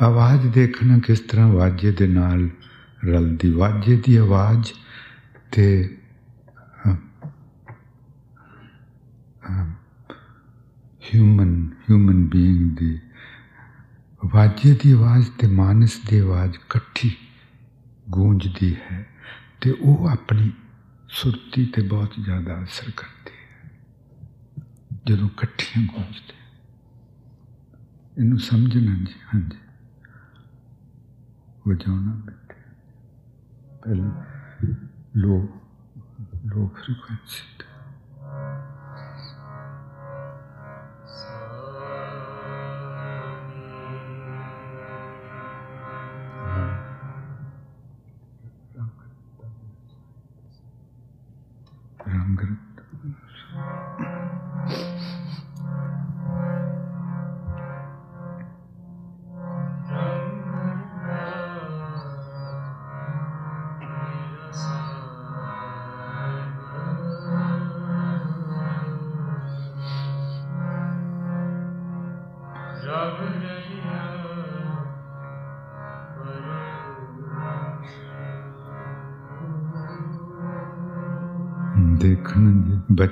[0.01, 2.49] ਆਵਾਜ਼ ਦੇਖਣਾ ਕਿਸ ਤਰ੍ਹਾਂ ਵਾਜੇ ਦੇ ਨਾਲ
[3.05, 4.71] ਰਲਦੀ ਵਾਜੇ ਦੀ ਆਵਾਜ਼
[5.51, 5.67] ਤੇ
[11.03, 11.53] ਹਿਊਮਨ
[11.89, 12.99] ਹਿਊਮਨ ਬੀਇੰਗ ਦੀ
[14.21, 17.11] ਵਾਜੇ ਦੀ ਆਵਾਜ਼ ਤੇ ਮਾਨਸ ਦੀ ਆਵਾਜ਼ ਇਕੱਠੀ
[18.09, 19.05] ਗੂੰਜਦੀ ਹੈ
[19.61, 20.51] ਤੇ ਉਹ ਆਪਣੀ
[21.09, 23.71] ਸੁਰਤੀ ਤੇ ਬਹੁਤ ਜ਼ਿਆਦਾ ਅਸਰ ਕਰਦੀ ਹੈ
[25.07, 26.35] ਜਦੋਂ ਇਕੱਠੀਆਂ ਗੂੰਜਦੇ
[28.17, 29.57] ਇਹਨੂੰ ਸਮਝਣਾ ਜੀ ਹਾਂਜੀ
[31.67, 32.61] ਵਜਾਉਣਾ ਬੇਟੇ
[33.83, 34.03] ਪਹਿਲੇ
[35.15, 35.37] ਲੋ
[36.45, 37.63] ਲੋ ਫ੍ਰੀਕੁਐਂਸੀ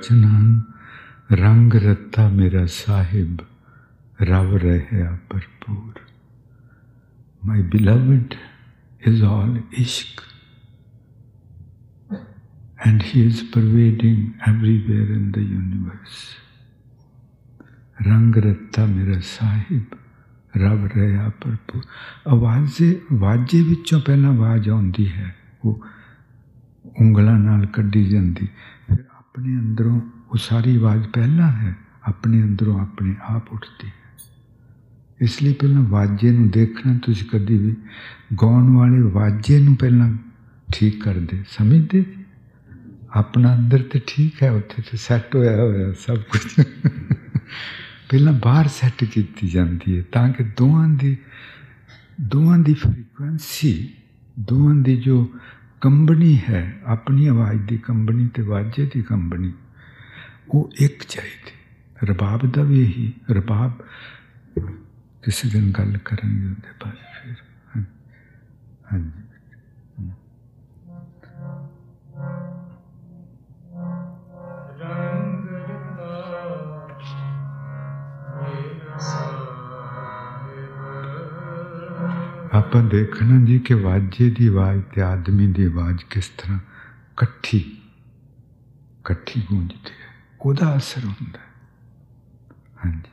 [0.00, 0.60] ਬਚਨ
[1.32, 3.36] ਰੰਗ ਰੱਤਾ ਮੇਰਾ ਸਾਹਿਬ
[4.22, 6.00] ਰਵ ਰਹਿਆ ਭਰਪੂਰ
[7.46, 8.34] my beloved
[9.08, 9.50] is all
[9.82, 10.20] ishq
[12.86, 16.46] and he is pervading everywhere in the universe
[18.08, 19.82] ਰੰਗ ਰੱਤਾ ਮੇਰਾ ਸਾਹਿਬ
[20.56, 21.82] ਰਵ ਰਿਹਾ ਭਰਪੂਰ
[22.28, 25.86] ਆਵਾਜ਼ੇ ਵਾਜੇ ਵਿੱਚੋਂ ਪਹਿਲਾਂ ਆਵਾਜ਼ ਆਉਂਦੀ ਹੈ ਉਹ
[27.00, 28.48] ਉਂਗਲਾਂ ਨਾਲ ਕੱਢੀ ਜਾਂਦੀ
[28.86, 31.74] ਫਿਰ ਆਪਣੇ ਅੰਦਰੋਂ ਉਹ ਸਾਰੀ ਆਵਾਜ਼ ਪਹਿਲਾਂ ਹੈ
[32.08, 33.92] ਆਪਣੇ ਅੰਦਰੋਂ ਆਪਣੇ ਆਪ ਉੱਠਦੀ ਹੈ
[35.20, 37.74] ਇਸ ਲਈ ਪਹਿਲਾਂ ਵਾਜੇ ਨੂੰ ਦੇਖਣਾ ਤੁਸੀਂ ਕਦੀ ਵੀ
[38.42, 40.10] ਗਾਉਣ ਵਾਲੇ ਵਾਜੇ ਨੂੰ ਪਹਿਲਾਂ
[40.68, 42.04] ਠੀਕ ਕਰਦੇ ਸਮਝਦੇ
[43.14, 46.64] ਆਪਣਾ ਅੰਦਰ ਤੇ ਠੀਕ ਹੈ ਉੱਥੇ ਤੇ ਸੈੱਟ ਹੋਇਆ ਹੋਇਆ ਸਭ ਕੁਝ
[48.10, 51.16] ਪਹਿਲਾਂ ਬਾਹਰ ਸੈੱਟ ਕੀਤੀ ਜਾਂਦੀ ਹੈ ਤਾਂ ਕਿ ਦੋਹਾਂ ਦੀ
[52.20, 53.72] ਦੋਹਾਂ ਦੀ ਫ੍ਰੀਕੁਐਂਸੀ
[54.40, 55.26] ਦੋਹਾਂ ਦੀ ਜੋ
[55.80, 59.52] ਕੰਬਣੀ ਹੈ ਆਪਣੀ ਆਵਾਜ਼ ਦੀ ਕੰਬਣੀ ਤੇ ਵਾਜੇ ਦੀ ਕੰਬਣੀ
[60.48, 61.52] ਉਹ ਇੱਕ ਚਾਹੀਦੀ
[62.06, 63.82] ਰਬਾਬ ਦਾ ਵੀ ਇਹੀ ਰਬਾਬ
[65.22, 67.84] ਕਿਸੇ ਦਿਨ ਗੱਲ ਕਰਾਂਗੇ ਉਹਦੇ ਬਾਰੇ ਫਿਰ
[68.92, 69.26] ਹਾਂਜੀ
[82.52, 86.58] ਆਪਾਂ ਦੇਖਣਾ ਜੀ ਕਿ ਵਾਜੇ ਦੀ ਆਵਾਜ਼ ਤੇ ਆਦਮੀ ਦੀ ਆਵਾਜ਼ ਕਿਸ ਤਰ੍ਹਾਂ
[87.12, 87.58] ਇਕੱਠੀ
[89.00, 91.54] ਇਕੱਠੀ ਗੂੰਜਦੀ ਹੈ ਉਹਦਾ ਅਸਰ ਹੁੰਦਾ ਹੈ
[92.84, 93.10] ਹਾਂਜੀ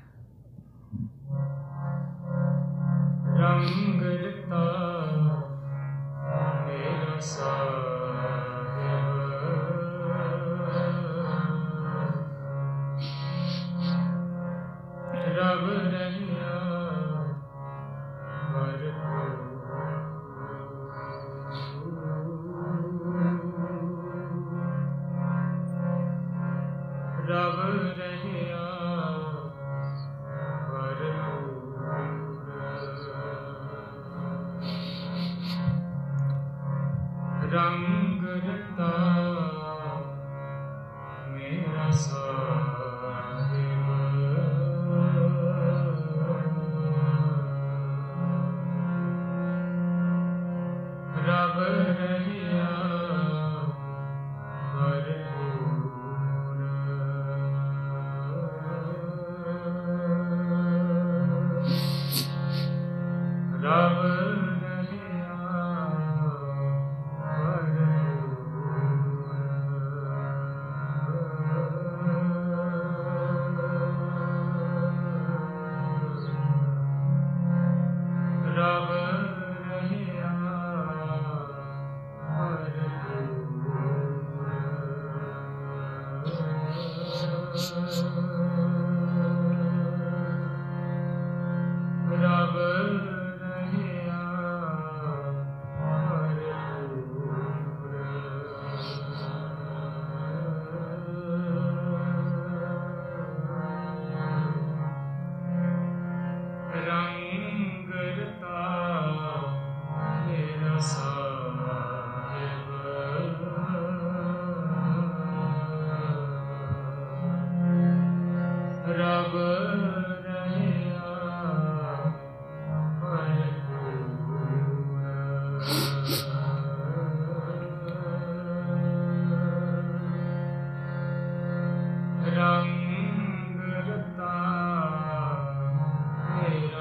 [3.37, 4.63] ਰੰਗ ਰਤਾ
[6.67, 7.46] ਮੇਰਾ ਸਾਹਿਬ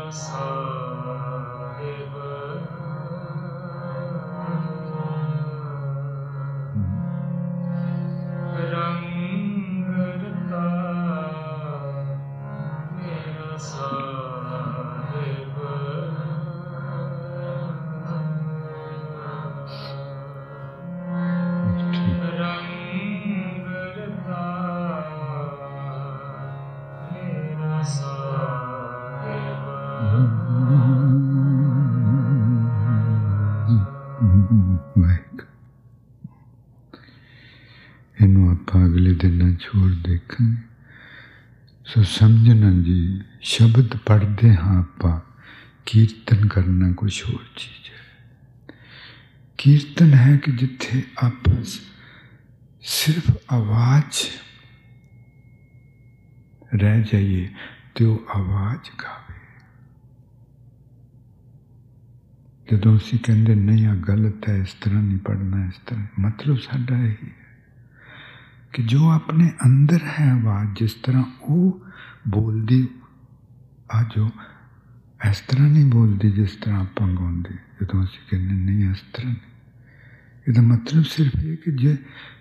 [0.10, 0.87] ਮੇਰਾ
[43.87, 45.21] ਸ਼ਬਦ ਪੜ੍ਹਦੇ ਹਾਂ ਆਪਾਂ
[45.87, 48.75] ਕੀਰਤਨ ਕਰਨਾ ਕੁਝ ਹੋਰ ਚੀਜ਼ ਹੈ
[49.59, 51.63] ਕੀਰਤਨ ਹੈ ਕਿ ਜਿੱਥੇ ਆਪਾਂ
[52.83, 54.23] ਸਿਰਫ ਆਵਾਜ਼
[56.75, 57.49] ਰਹਿ ਜਾਈਏ
[57.95, 59.35] ਤੇ ਉਹ ਆਵਾਜ਼ ਗਾਵੇ
[62.69, 66.97] ਜਦੋਂ ਅਸੀਂ ਕਹਿੰਦੇ ਨਹੀਂ ਆ ਗਲਤ ਹੈ ਇਸ ਤਰ੍ਹਾਂ ਨਹੀਂ ਪੜਨਾ ਇਸ ਤਰ੍ਹਾਂ ਮਤਲਬ ਸਾਡਾ
[66.97, 67.33] ਇਹ ਹੈ
[68.73, 71.81] ਕਿ ਜੋ ਆਪਣੇ ਅੰਦਰ ਹੈ ਆਵਾਜ਼ ਜਿਸ ਤਰ੍ਹਾਂ ਉਹ
[72.29, 72.87] ਬੋਲਦੀ
[73.91, 74.31] ਆ ਜੋ
[75.21, 79.51] ਇਸ ਤਰ੍ਹਾਂ ਨਹੀਂ ਬੋਲਦੀ ਜਿਸ ਤਰ੍ਹਾਂ ਆਪਾਂ ਗਾਉਂਦੇ ਜਦੋਂ ਅਸੀਂ ਕਹਿੰਦੇ ਨਹੀਂ ਇਸ ਤਰ੍ਹਾਂ ਨਹੀਂ
[80.47, 81.97] ਇਹਦਾ ਮਤਲਬ ਸਿਰਫ ਇਹ ਕਿ ਜੇ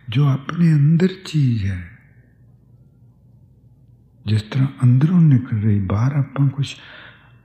[0.09, 1.81] ਜੋ ਆਪਣੇ ਅੰਦਰ ਚੀਜ਼ ਹੈ
[4.25, 6.67] ਜਿਸ ਤਰ੍ਹਾਂ ਅੰਦਰੋਂ ਨਿਕਲ ਰਹੀ ਬਾਹਰ ਆਪਾਂ ਕੁਝ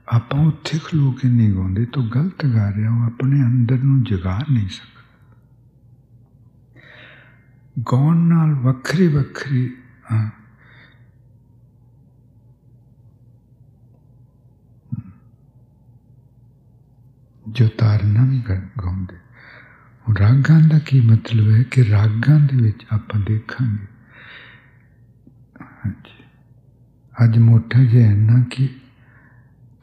[0.07, 4.39] ਆਪਾਂ ਉੱਥੇ ਖਲੋ ਕੇ ਨਹੀਂ ਗਾਉਂਦੇ ਤਾਂ ਗਲਤ ਗਾ ਰਿਹਾ ਉਹ ਆਪਣੇ ਅੰਦਰ ਨੂੰ ਜਗਾ
[4.51, 4.95] ਨਹੀਂ ਸਕਦਾ
[7.91, 9.69] ਗਾਉਣ ਨਾਲ ਵੱਖਰੀ ਵੱਖਰੀ
[17.45, 19.15] ਜੋ ਤਾਰਨਾ ਵੀ ਗਾ- ਗਾਉਂਦੇ
[20.05, 23.85] ਹੁਣ ਰਾਗਾਂ ਦਾ ਕੀ ਮਤਲਬ ਹੈ ਕਿ ਰਾਗਾਂ ਦੇ ਵਿੱਚ ਆਪਾਂ ਦੇਖਾਂਗੇ
[25.61, 26.23] ਹਾਂਜੀ
[27.15, 28.67] ਅੱਜ ਮੋਟਾ ਜਿਹਾ ਇੰਨਾ ਕਿ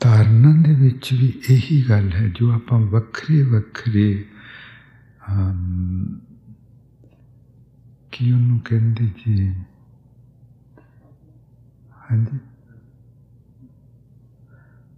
[0.01, 4.07] ਧਾਰਨਾ ਦੇ ਵਿੱਚ ਵੀ ਇਹੀ ਗੱਲ ਹੈ ਜੋ ਆਪਾਂ ਵੱਖਰੇ ਵੱਖਰੇ
[5.33, 6.19] ਅਮ,
[8.13, 9.49] ਕੀ ਉਹਨੂੰ ਕਹਿੰਦੇ ਜੀ
[12.03, 12.39] ਹਾਂਜੀ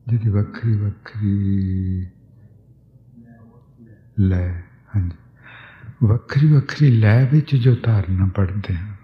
[0.06, 2.06] ਜਿਹੜੀ ਵੱਖਰੀ ਵੱਖਰੀ
[4.19, 4.61] ਲੈ,
[4.95, 5.11] ਹਾਂਜੀ।
[6.03, 8.95] ਵੱਖਰੀ ਵੱਖਰੀ ਲੈ ਵਿੱਚ ਜੋ ਧਾਰਨਾ ਪੜ੍ਹਦੇ ਹਾਂ,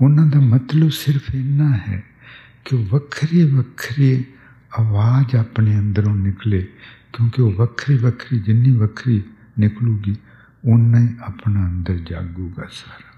[0.00, 2.02] ਉਹਨਾਂ ਦਾ ਮਤਲਬ ਸਿਰਫ ਇੰਨਾ ਹੈ
[2.64, 4.24] ਕਿ ਵੱਖਰੀ ਵੱਖਰੀ
[4.78, 6.68] ਆਵਾਜ਼ ਆਪਣੇ ਅੰਦਰੋਂ ਨਿਕਲੇ,
[7.12, 9.22] ਕਿਉਂਕਿ ਉਹ ਵੱਖਰੀ ਵੱਖਰੀ ਜਿੰਨੀ ਵੱਖਰੀ
[9.58, 10.16] ਨਿਕਲੂਗੀ
[10.64, 13.14] ਉਨਾ ਹੀ ਆਪਣਾ ਅੰਦਰ ਜਾਗੂਗਾ ਸਾਰਾ।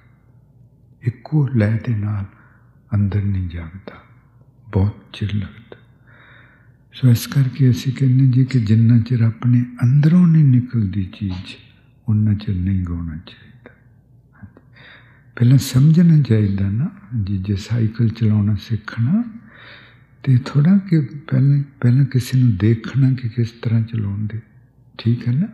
[1.02, 2.24] ਇੱਕੋ ਲੈ ਦੇ ਨਾਲ
[2.94, 4.02] ਅੰਦਰ ਨਹੀਂ ਜਾਗਦਾ,
[4.68, 5.76] ਬਹੁਤ ਚਿਰ ਲੱਗਦਾ।
[6.95, 11.55] ਸੋ ਇਸ ਕਰਕੇ ਅਸੀਂ ਕਹਿੰਦੇ ਜੀ ਕਿ ਜਿੰਨਾ ਚਿਰ ਆਪਣੇ ਅੰਦਰੋਂ ਨਹੀਂ ਨਿਕਲਦੀ ਚੀਜ਼
[12.07, 13.71] ਉਨਾ ਚਿਰ ਨਹੀਂ ਗਾਉਣਾ ਚਾਹੀਦਾ
[15.37, 16.89] ਪਹਿਲਾਂ ਸਮਝਣਾ ਚਾਹੀਦਾ ਨਾ
[17.23, 19.23] ਜੀ ਜੇ ਸਾਈਕਲ ਚਲਾਉਣਾ ਸਿੱਖਣਾ
[20.23, 24.39] ਤੇ ਥੋੜਾ ਕਿ ਪਹਿਲਾਂ ਪਹਿਲਾਂ ਕਿਸੇ ਨੂੰ ਦੇਖਣਾ ਕਿ ਕਿਸ ਤਰ੍ਹਾਂ ਚਲਾਉਂਦੇ
[24.97, 25.47] ਠੀਕ ਹੈ ਨਾ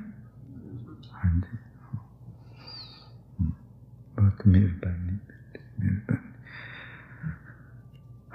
[1.25, 1.57] ਹਾਂਜੀ
[4.17, 5.17] ਬਹੁਤ ਮਿਹਰਬਾਨੀ
[5.79, 6.30] ਮਿਹਰਬਾਨੀ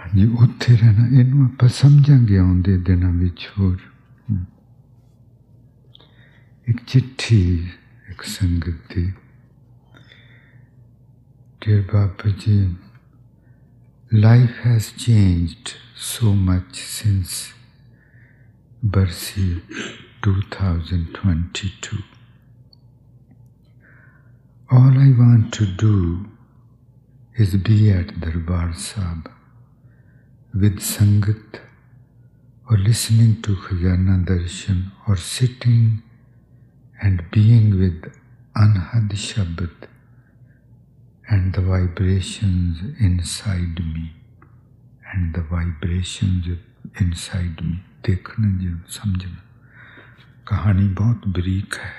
[0.07, 3.77] ਹਾਂਜੀ ਉੱਥੇ ਰਹਿਣਾ ਇਹਨੂੰ ਆਪਾਂ ਸਮਝਾਂਗੇ ਆਉਂਦੇ ਦਿਨਾਂ ਵਿੱਚ ਹੋਰ
[4.31, 4.45] ਹਮ।
[6.69, 7.43] ਇੱਕ ਚਿੱਠੀ
[8.11, 9.13] ਇੱਕ ਸੰਗਤ ਦੀ
[11.65, 12.55] Dear Babaji,
[14.13, 15.69] life has changed
[16.07, 17.35] so much since
[18.83, 19.45] Barsi
[20.27, 22.01] 2022.
[24.71, 25.93] All I want to do
[27.37, 29.31] is be at Darbar Sahib
[30.57, 31.61] with Sangat
[32.71, 36.03] or listening to Khajana Darshan or sitting
[37.01, 38.13] and being with
[38.57, 39.89] Anhad Shabad
[41.29, 44.13] and the vibrations inside me
[45.13, 46.47] and the vibrations
[47.01, 49.43] inside me देखना जी समझना
[50.49, 51.91] कहानी बहुत बरीक है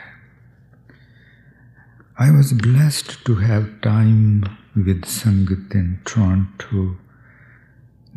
[2.25, 4.43] I was blessed to have time
[4.75, 6.97] with Sangat in Toronto,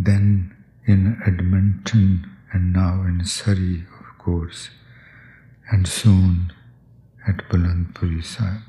[0.05, 4.69] then in Edmonton, and now in Surrey, of course,
[5.71, 6.51] and soon
[7.27, 8.61] at Bulandpuri Sahib.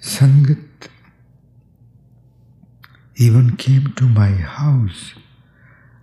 [0.00, 0.88] Sangat
[3.16, 5.14] even came to my house.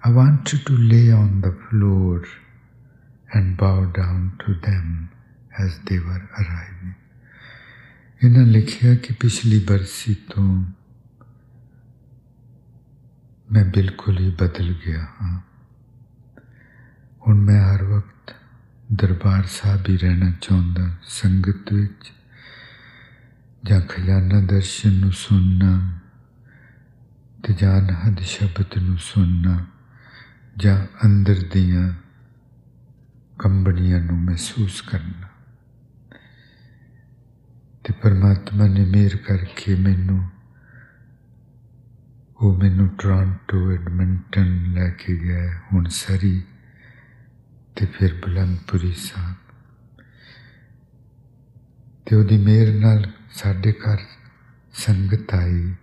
[0.04, 2.24] I wanted to lay on the floor
[3.34, 5.10] and bow down to them
[5.58, 6.96] as they were arriving.
[8.24, 10.75] इन्हें लिखा कि पिछली बरसी तो
[13.52, 15.40] ਮੈਂ ਬਿਲਕੁਲ ਹੀ ਬਦਲ ਗਿਆ ਹਾਂ
[17.28, 18.34] ਹੁਣ ਮੈਂ ਹਰ ਵਕਤ
[18.92, 22.12] ਦਰਬਾਰ ਸਾਹਿਬ ਹੀ ਰਹਿਣਾ ਚਾਹੁੰਦਾ ਸੰਗਤ ਵਿੱਚ
[23.64, 26.00] ਜਾਂ ਖਜ਼ਾਨਾ ਦਰਸ਼ਨ ਨੂੰ ਸੁਣਨਾ
[27.44, 29.66] ਤੇ ਜਾਂ ਹਦ ਸ਼ਬਦ ਨੂੰ ਸੁਣਨਾ
[30.58, 31.94] ਜਾਂ ਅੰਦਰ ਦੀਆਂ
[33.40, 35.28] ਕੰਬਣੀਆਂ ਨੂੰ ਮਹਿਸੂਸ ਕਰਨਾ
[37.84, 40.30] ਤੇ ਪਰਮਾਤਮਾ ਨੇ ਮਿਹਰ ਕਰਕੇ ਮੈਨੂੰ
[42.42, 46.44] ਉਹ ਮੈਨੂੰ ਟੋਰਾਂਟੋ ਐਡਮਿੰਟਨ ਲੈ ਕੇ ਗਿਆ ਹੁਣ ਸਰੀ
[47.76, 49.36] ਤੇ ਫਿਰ ਬਲੰਦਪੁਰੀ ਸਾਹਿਬ।
[52.06, 53.98] ਤੇ ਉਹਦੀ ਮਿਹਰ ਨਾਲ ਸਾਡੇ ਘਰ
[54.74, 55.74] ਸੰਗਤ ਆਈ।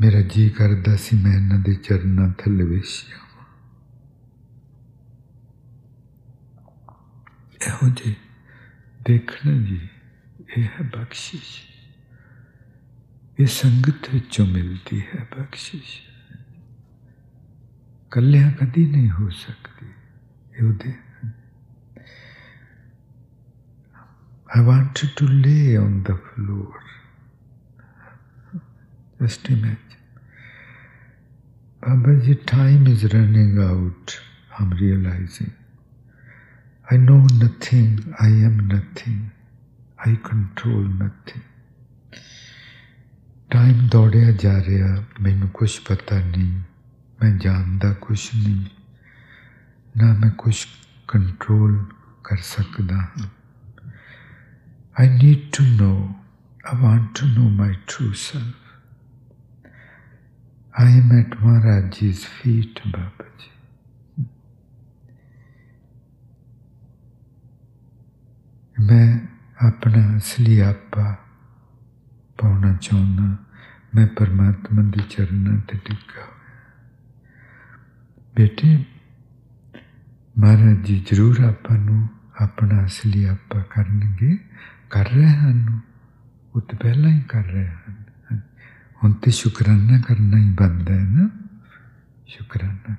[0.00, 3.18] ਮੇਰਾ ਜੀ ਕਰਦਾ ਸੀ ਮੈਂ ਇਹਨਾਂ ਦੇ ਚਰਨਾਂ ਥੱਲੇ ਵੇਸ਼ਿਆ
[7.66, 8.14] ਇਹੋ ਜੇ
[9.02, 9.88] ਦੇਖਣ ਜੀ,
[10.56, 11.69] ਇਹ ਹੈ ਬਖਸ਼ਿਸ਼।
[13.39, 15.99] ਇਹ ਸੰਗਤ ਵਿੱਚੋਂ ਮਿਲਦੀ ਹੈ ਬਖਸ਼ਿਸ਼
[18.11, 19.87] ਕੱਲਿਆਂ ਕਦੀ ਨਹੀਂ ਹੋ ਸਕਦੀ
[20.57, 20.93] ਇਹ ਉਹਦੇ
[24.55, 26.81] I wanted to lay on the floor.
[29.19, 29.79] Just imagine.
[31.81, 34.17] Baba ji, time is running out.
[34.57, 35.51] I'm realizing.
[36.89, 38.15] I know nothing.
[38.19, 39.31] I am nothing.
[39.97, 41.43] I control nothing.
[43.51, 46.61] Time ਦੌੜਿਆ ਜਾ ਰਿਹਾ ਮੈਨੂੰ ਕੁਝ ਪਤਾ ਨਹੀਂ
[47.23, 48.65] ਮੈਂ ਜਾਣਦਾ ਕੁਝ ਨਹੀਂ
[49.97, 50.55] ਨਾ ਮੈਂ ਕੁਝ
[51.07, 51.85] ਕੰਟਰੋਲ
[52.23, 53.27] ਕਰ ਸਕਦਾ ਹਾਂ
[54.97, 56.15] I need to know.
[56.63, 58.55] I want to know my true self.
[60.73, 63.51] I am at Maharajji's feet, Babaji.
[68.79, 69.09] मैं
[69.67, 71.11] अपना असली आपा
[72.40, 73.36] ਪਾਉਣਾ ਚਾਹੁੰਦਾ
[73.94, 76.26] ਮੈਂ ਪਰਮਾਤਮਾ ਦੇ ਚਰਨਾਂ ਤੇ ਟਿਕਾ
[78.36, 78.76] ਬੇਟੇ
[80.36, 82.08] ਮਹਾਰਾਜ ਜੀ ਜ਼ਰੂਰ ਆਪਾਂ ਨੂੰ
[82.40, 84.36] ਆਪਣਾ ਅਸਲੀ ਆਪਾ ਕਰਨਗੇ
[84.90, 85.78] ਕਰ ਰਹੇ ਹਨ
[86.54, 88.40] ਉਹ ਤਾਂ ਪਹਿਲਾਂ ਹੀ ਕਰ ਰਹੇ ਹਨ
[89.04, 91.28] ਹੁਣ ਤੇ ਸ਼ੁਕਰਾਨਾ ਕਰਨਾ ਹੀ ਬੰਦ ਹੈ ਨਾ
[92.26, 92.96] ਸ਼ੁਕਰਾਨਾ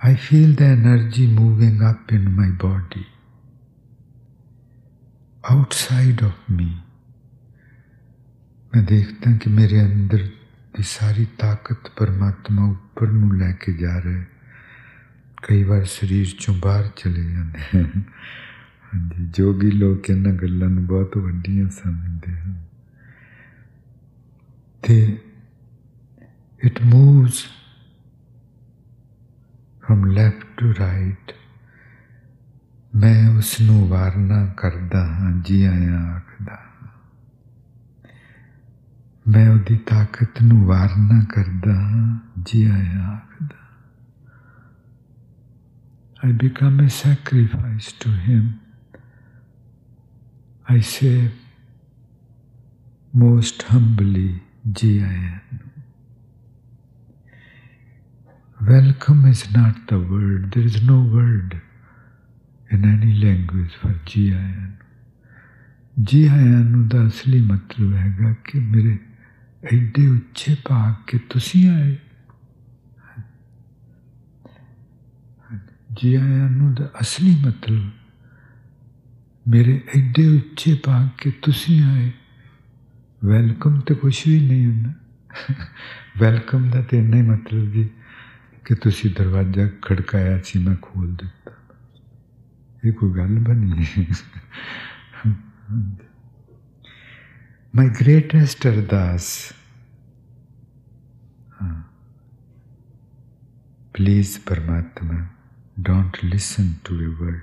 [0.00, 3.04] I feel the energy moving up in my body
[5.44, 6.68] outside of me.
[8.74, 10.22] मैं देखता कि मेरे अंदर
[10.76, 14.28] की सारी ताकत परमात्मा ऊपर न लै जा रहा है।
[15.48, 18.06] कई बार शरीर चो बहर चले जाते हैं।
[18.82, 22.68] हाँ जी, जो भी लोग इन्होंने गलों बहुत व्डिया समझते हैं।
[24.88, 24.94] तो
[26.66, 27.44] it moves
[29.86, 31.32] from left to right.
[32.94, 36.65] मैं उसनों वारना करता हाँ जी आया आखदा।
[39.27, 43.59] ਮੈਂ ਉਹਦੀ ਤਾਕਤ ਨੂੰ ਵਾਰਨਾ ਕਰਦਾ ਹਾਂ ਜੀ ਆਇਆਂ ਆਖਦਾ
[46.23, 48.41] I become a sacrifice to him.
[50.69, 51.13] I say
[53.13, 54.27] most humbly,
[54.71, 55.63] Ji ayan.
[58.59, 60.51] Welcome is not the word.
[60.53, 61.59] There is no word
[62.69, 64.69] in any language for Ji ayan.
[65.99, 68.97] ਜੀ ਆਇਆਂ ਨੂੰ ਦਾ ਅਸਲੀ ਮਤਲਬ ਹੈਗਾ ਕਿ ਮੇਰੇ
[69.64, 71.96] ਐਡੇ ਉੱਚੇ ਭਾਗ ਕੇ ਤੁਸੀਂ ਆਏ?
[75.92, 77.90] ਜੀ ਆਇਆਂ ਨੂੰ ਦਾ ਅਸਲੀ ਮਤਲਬ,
[79.48, 82.12] ਮੇਰੇ ਐਡੇ ਉੱਚੇ ਭਾਗ ਕੇ ਤੁਸੀਂ ਆਏ,
[83.24, 84.92] ਵੈਲਕਮ ਤੇ ਕੁਝ ਵੀ ਨਹੀਂ ਹੁੰਦਾ।
[86.18, 87.90] ਵੈਲਕਮ ਦਾ ਤੇ ਇੰਨਾ ਹੀ ਮਤਲਬ ਜੀ
[88.64, 91.52] ਕਿ ਤੁਸੀਂ ਦਰਵਾਜ਼ਾ ਖੜਕਾਇਆ ਸੀ, ਮੈਂ ਖੋਲ ਦਿੱਤਾ।
[92.84, 93.86] ਇਹ ਕੋਈ ਗੱਲ ਬਣੀ?
[97.76, 99.24] my greatest ardas.
[103.94, 105.16] प्लीज़ परमात्मा
[105.80, 107.42] don't listen to a word.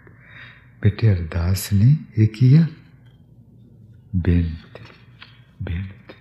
[0.83, 2.67] बेटे अरदास ने ये किया।
[4.15, 4.85] बेनती
[5.65, 6.15] बेनती।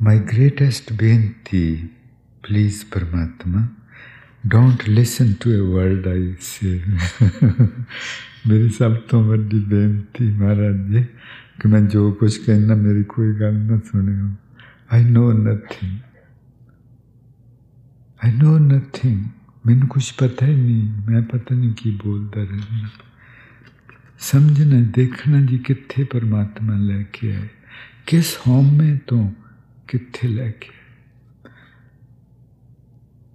[0.00, 1.64] माय ग्रेटेस्ट बेनती
[2.46, 3.68] प्लीज़ परमात्मा
[4.46, 6.70] don't listen to a world I say
[8.46, 11.06] मेरी सब तो बड़ी बेनती, महाराज जी।
[11.62, 14.36] कि मैं जो कुछ कहना मेरी कोई गल ना सुने
[14.96, 15.98] I know nothing
[18.24, 19.28] I know nothing
[19.66, 22.90] मैं कुछ पता ही नहीं। मैं पता नहीं की बोलता रहना।
[24.18, 27.50] समझना, देखना जी कितने परमात्मा लैके आए।
[28.08, 29.32] किस होमे तो
[29.90, 30.82] कितने लैके आए।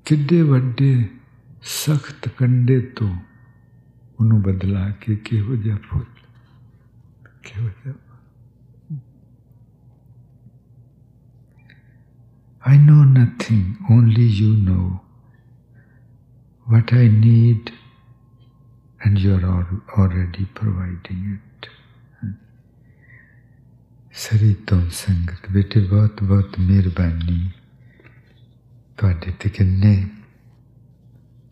[0.07, 1.09] किडे वे
[1.63, 3.05] सख्त कंडे तो
[4.19, 6.05] उन्होंने बदला के किहो जहा फुल।
[7.45, 7.91] किहो जहा
[12.66, 15.00] I know nothing, only you know.
[16.66, 17.72] what I need,
[19.00, 19.66] and you are
[19.98, 21.68] already providing it.
[24.14, 27.50] ਸਰੀ ਤੋਂ ਸੰਗਤ ਬੇਟੇ ਬਹੁਤ ਬਹੁਤ ਮਿਹਰਬਾਨੀ
[28.98, 29.94] ਤੁਹਾਡੇ ਤੇ ਕਿੰਨੇ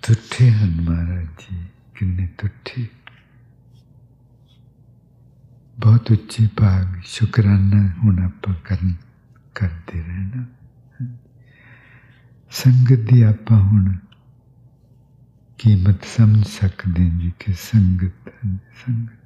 [0.02, 1.56] ਤੁੱਠੇ ਹਨ ਮਹਾਰਾਜ ਜੀ
[1.94, 2.86] ਕਿੰਨੇ ਤੁੱਠੇ
[5.78, 8.94] ਬਹੁਤ ਉੱਚੇ ਭਾਗ ਸ਼ੁਕਰਾਨਾ ਹੁਣ ਆਪਾਂ ਕਰਨ
[9.54, 10.44] ਕਰਦੇ ਰਹਿਣਾ
[12.51, 13.83] संगत की आप हूँ
[15.59, 18.33] कीमत समझ सकते हैं जी कि संगत
[18.85, 19.21] संगत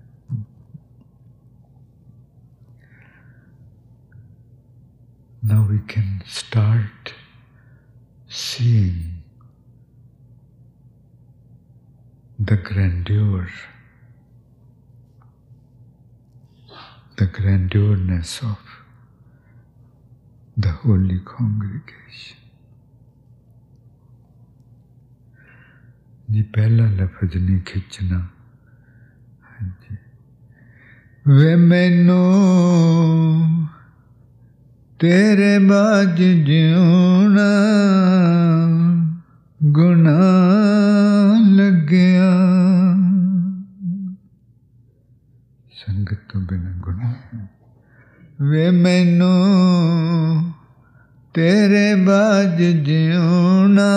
[5.42, 7.14] Now we can start
[8.28, 9.24] seeing
[12.38, 13.48] the grandeur,
[17.16, 18.60] the grandeurness of
[20.58, 22.39] the holy congregation.
[26.32, 28.28] ਜੀ, ਪਹਿਲਾ ਲਫ਼ਜ਼ ਨਹੀਂ ਖਿੱਚਣਾ।
[29.46, 29.98] ਹਾਂਜੀ।
[31.28, 33.68] ਵੇ ਮੈਨੂੰ
[35.00, 37.50] ਤੇਰੇ ਬਾਝ ਜਿਉਣਾ
[39.64, 40.20] ਗੁਨਾ
[41.50, 42.32] ਲੱਗਿਆ।
[45.72, 47.14] ਸੰਗਤ ਤੋਂ ਬਿਨਾ ਗੁਨਾ
[48.42, 50.54] ਵੇ ਮੈਨੂੰ
[51.34, 53.90] ਤੇਰੇ ਬਾਝ ਜਿਉਣਾ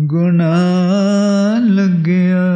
[0.00, 0.54] ਗੁਣਾ
[1.58, 2.52] ਲੱਗਿਆ।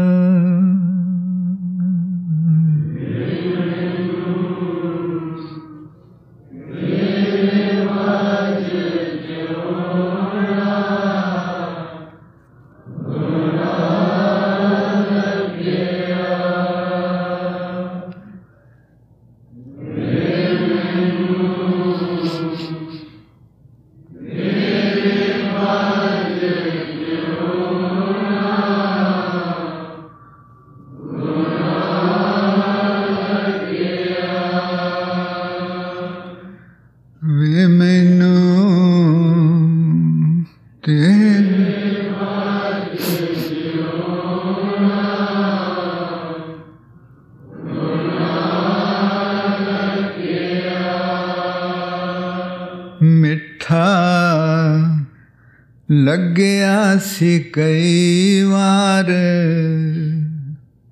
[56.11, 59.07] लग गया सी कई बार।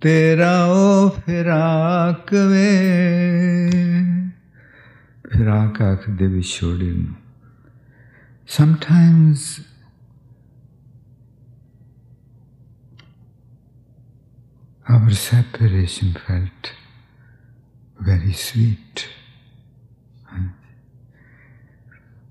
[0.02, 2.80] तेरा ओ फिराक वे।
[5.32, 7.14] फिराक आखदे विछोड़े नु।
[8.48, 9.60] Sometimes
[14.90, 16.68] our separation felt
[18.08, 19.17] very sweet.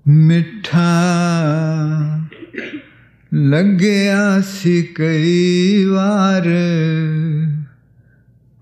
[0.07, 0.89] ਮਿੱਠਾ
[3.31, 6.49] ਲੱਗਿਆ ਸੀ ਕਈ ਵਾਰ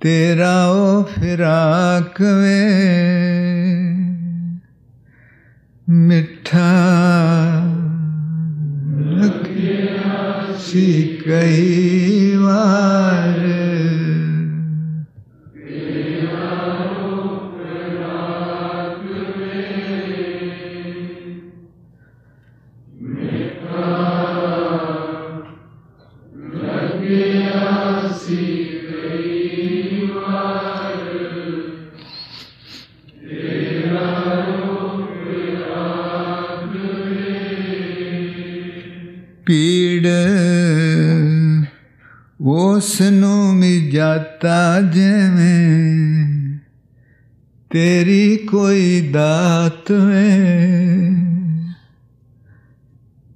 [0.02, 2.62] ਤੇਰਾ ਉਹ ਫਿਰਾਕ ਵੇ
[5.88, 6.72] ਮਿੱਠਾ
[9.12, 13.45] ਲੱਗਿਆ ਸੀ ਕਈ ਵਾਰ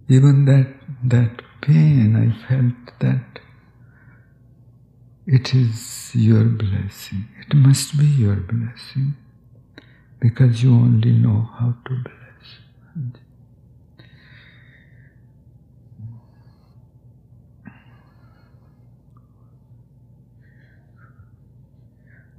[0.09, 0.69] even that
[1.03, 3.41] that pain I felt that
[5.27, 7.27] it is your blessing.
[7.41, 9.15] It must be your blessing
[10.21, 12.47] because you only know how to bless.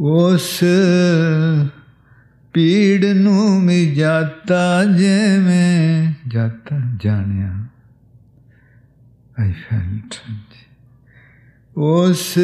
[0.01, 0.65] ਉਸ
[2.53, 7.67] ਪੀੜ ਨੂੰ ਵੀ ਜਾਤਾ ਜਿਵੇਂ ਜਾਤਾ ਜਾਣਿਆ
[9.41, 10.15] ਆਈ ਫੈਲਟ
[11.77, 12.35] ਉਸ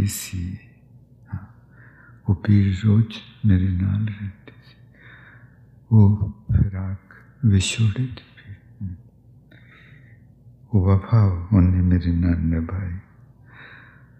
[0.00, 0.38] ਰਹਿੰਦੀ ਸੀ
[1.28, 1.38] ਹਾਂ,
[2.28, 4.76] ਉਹ ਪੀਰ ਰੋਜ਼ ਮੇਰੇ ਨਾਲ ਰਹਿੰਦੀ ਸੀ
[5.90, 7.14] ਉਹ ਫਿਰਾਕ
[7.44, 8.54] ਵਿਛੋੜੇ ਦੀ ਪੀਰ
[10.72, 12.92] ਉਹ ਵਫਾ ਉਹਨੇ ਮੇਰੇ ਨਾਲ ਨਿਭਾਈ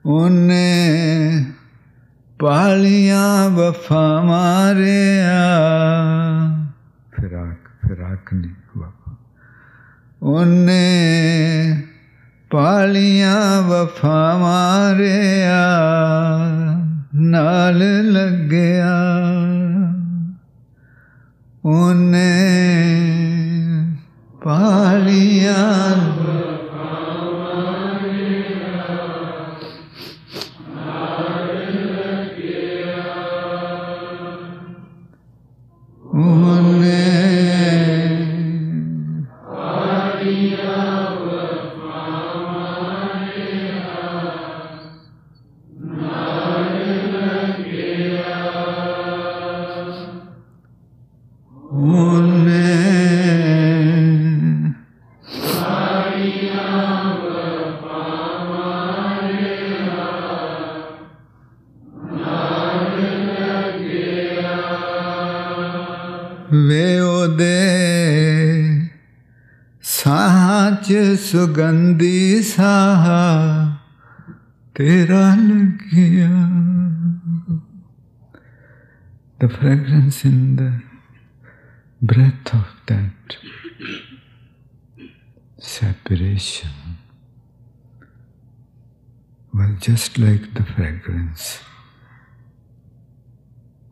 [0.05, 1.45] ਉਹਨੇ
[2.41, 5.41] ਪਾਲੀਆਂ ਵਫਾ ਮਾਰਿਆ
[7.13, 9.15] ਫਿਰਾਕ ਫਿਰਾਕ ਨੇ ਵਫਾ
[10.23, 10.83] ਉਹਨੇ
[12.51, 15.67] ਪਾਲੀਆਂ ਵਫਾ ਮਾਰਿਆ
[17.15, 17.79] ਨਾਲ
[18.13, 18.95] ਲੱਗਿਆ
[21.65, 22.40] ਉਹਨੇ
[79.62, 80.74] fragrance in the
[82.02, 83.36] breath of that
[85.60, 86.98] separation
[89.54, 91.60] was just like the fragrance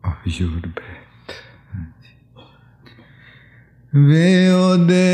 [0.02, 1.30] of your breath.
[3.94, 5.06] Veode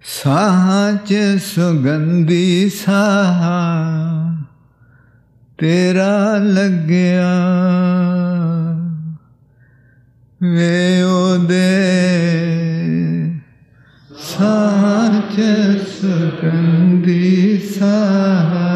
[0.00, 4.27] sahaja sugandhi sahaja
[5.58, 7.30] ਤੇਰਾ ਲੱਗਿਆ।
[10.42, 11.60] ਵੇ ਉਹਦੇ
[14.20, 15.40] ਸਾਹਾਂ 'ਚ
[15.88, 18.67] ਸੁਗੰਧੀ ਸਾਹ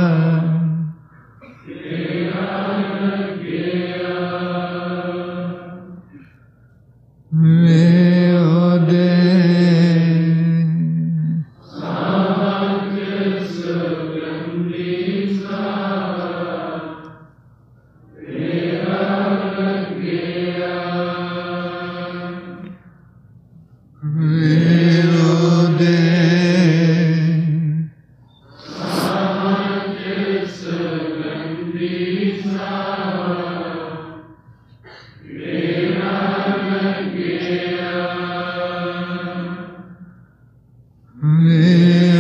[41.25, 42.11] ਵੇ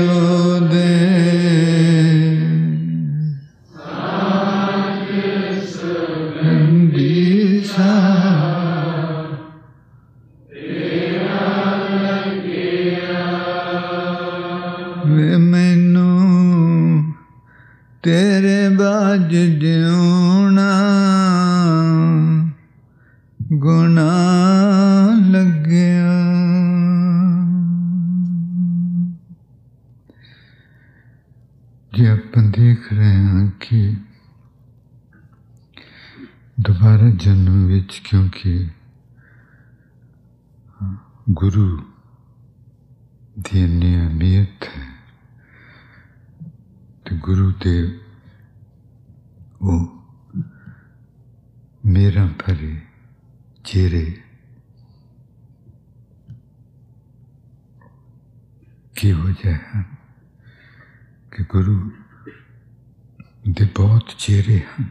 [37.92, 38.52] बीच क्योंकि
[41.28, 41.64] गुरु
[43.38, 44.86] देव नियमित है।
[47.04, 47.86] तो गुरुदेव,
[49.62, 49.74] वो
[51.86, 52.72] मेरा परे
[53.66, 54.06] चेहरे
[58.98, 59.82] की वजह है
[61.32, 61.76] कि गुरु
[63.48, 64.90] दे बहुत चेहरे हैं।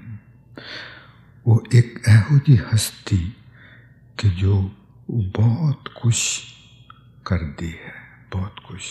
[1.48, 3.18] वो एक ऐहोजी हस्ती
[4.20, 4.56] कि जो
[5.12, 6.42] बहुत कुछ
[7.28, 7.94] कर दी है,
[8.34, 8.82] बहुत कुछ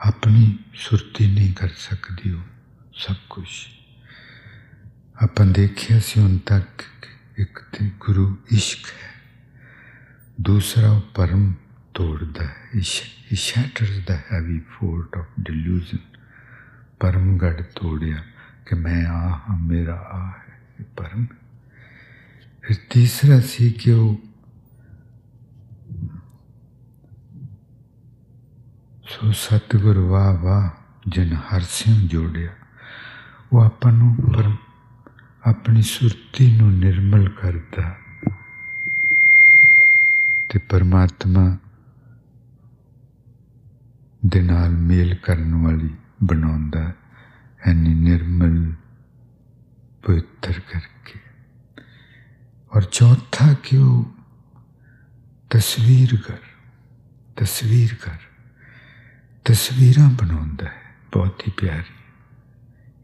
[0.00, 2.42] अपनी सुरती नहीं कर सकती हो
[2.94, 3.48] सब कुछ
[5.22, 6.66] अपन देखिए से उन तक
[7.38, 7.58] एक
[8.06, 9.10] गुरु इश्क है,
[10.40, 11.52] दूसरा परम
[11.96, 15.98] तोड़ है shatters the heavy fort of delusion.
[17.00, 18.16] परमगढ़ तोड़िया
[18.68, 21.43] कि मैं आ हाँ मेरा आ है, परम। है
[22.64, 24.16] ਫਿਰ ਤੀਸਰਾ ਸੀ ਕਿ ਉਹ
[29.04, 30.68] ਸੋ ਸਤਿਗੁਰ ਵਾਹ ਵਾਹ
[31.08, 32.50] ਜਿਨ ਹਰ ਸਿੰਘ ਜੋੜਿਆ
[33.52, 34.56] ਉਹ ਆਪਾਂ ਨੂੰ ਪਰਮ
[35.44, 37.94] ਆਪਣੀ ਸੁਰਤੀ ਨੂੰ ਨਿਰਮਲ ਕਰਦਾ
[40.48, 41.56] ਤੇ ਪਰਮਾਤਮਾ
[44.26, 45.90] ਦੇ ਨਾਲ ਮੇਲ ਕਰਨ ਵਾਲੀ
[46.24, 46.92] ਬਣਾਉਂਦਾ
[47.66, 48.72] ਐਨੀ ਨਿਰਮਲ
[50.02, 51.20] ਪਵਿੱਤਰ ਕਰਕੇ
[52.73, 54.03] ਔਰ ਚੌਥਾ ਕਿ ਉਹ
[55.51, 56.37] ਤਸਵੀਰ ਕਰ
[57.37, 58.17] ਤਸਵੀਰ ਕਰ
[59.45, 61.93] ਤਸਵੀਰਾਂ ਬਣਾਉਂਦਾ ਹੈ ਬਹੁਤ ਹੀ ਪਿਆਰੀ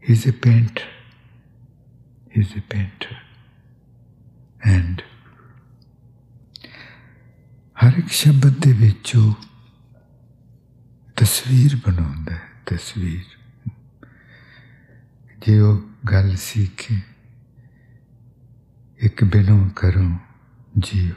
[0.04, 0.84] he is a painter
[2.36, 3.14] he is a painter
[4.66, 5.00] and
[7.76, 9.34] ਹਰ ਇੱਕ ਸ਼ਬਦ ਦੇ ਵਿੱਚ ਉਹ
[11.16, 13.24] ਤਸਵੀਰ ਬਣਾਉਂਦਾ ਹੈ ਤਸਵੀਰ
[15.38, 16.66] ਜੇ ਉਹ ਗੱਲ ਸੀ
[19.00, 20.10] ਕਿ ਇੱਕ ਬਿਨੋਂ ਕਰੋ
[20.78, 21.14] ਜੀਓ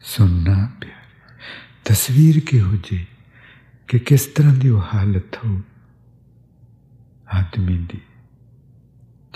[0.00, 1.44] ਸੁਣਨਾ ਪਿਆਰੇ
[1.84, 3.06] ਤਸਵੀਰ ਕਿਹੋ ਜੀ
[3.88, 5.60] ਕਿ ਕਿਸ ਤਰ੍ਹਾਂ ਦੀ ਉਹ ਹਾਲਤ ਹੋ
[7.34, 8.00] ਆਦਮੀ ਦੀ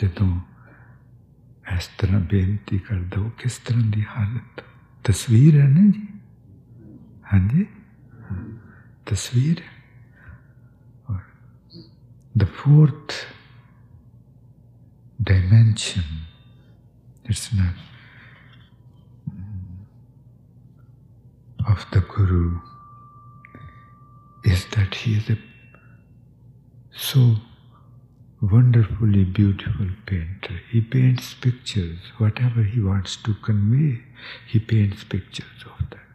[0.02, 0.40] ਜਦੋਂ
[1.76, 4.64] ਇਸ ਤਰ੍ਹਾਂ ਬੇਨਤੀ ਕਰਦਾ ਉਹ ਕਿਸ ਤਰ੍ਹਾਂ ਦੀ ਹਾਲਤ
[5.04, 6.06] ਤਸਵੀਰ ਹੈ ਨਾ ਜੀ
[7.32, 7.66] ਹਾਂਜੀ
[9.06, 9.72] ਤਸਵੀਰ ਹੈ
[11.10, 11.20] ਔਰ
[12.34, 13.12] the fourth
[15.21, 16.03] dimension
[17.25, 17.73] it's not
[21.67, 22.59] of the guru
[24.43, 25.37] is that he is a
[26.95, 27.35] so
[28.41, 30.59] wonderfully beautiful painter.
[30.71, 34.01] He paints pictures, whatever he wants to convey,
[34.47, 36.08] he paints pictures of that.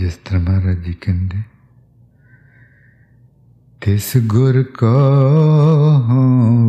[0.00, 1.38] ਜਿਸ ਤਰ੍ਹਾਂ ਮਹਾਰਾਜ ਜੀ ਕਹਿੰਦੇ,
[3.80, 4.92] ਤਿਸ ਗੁਰ ਕੋ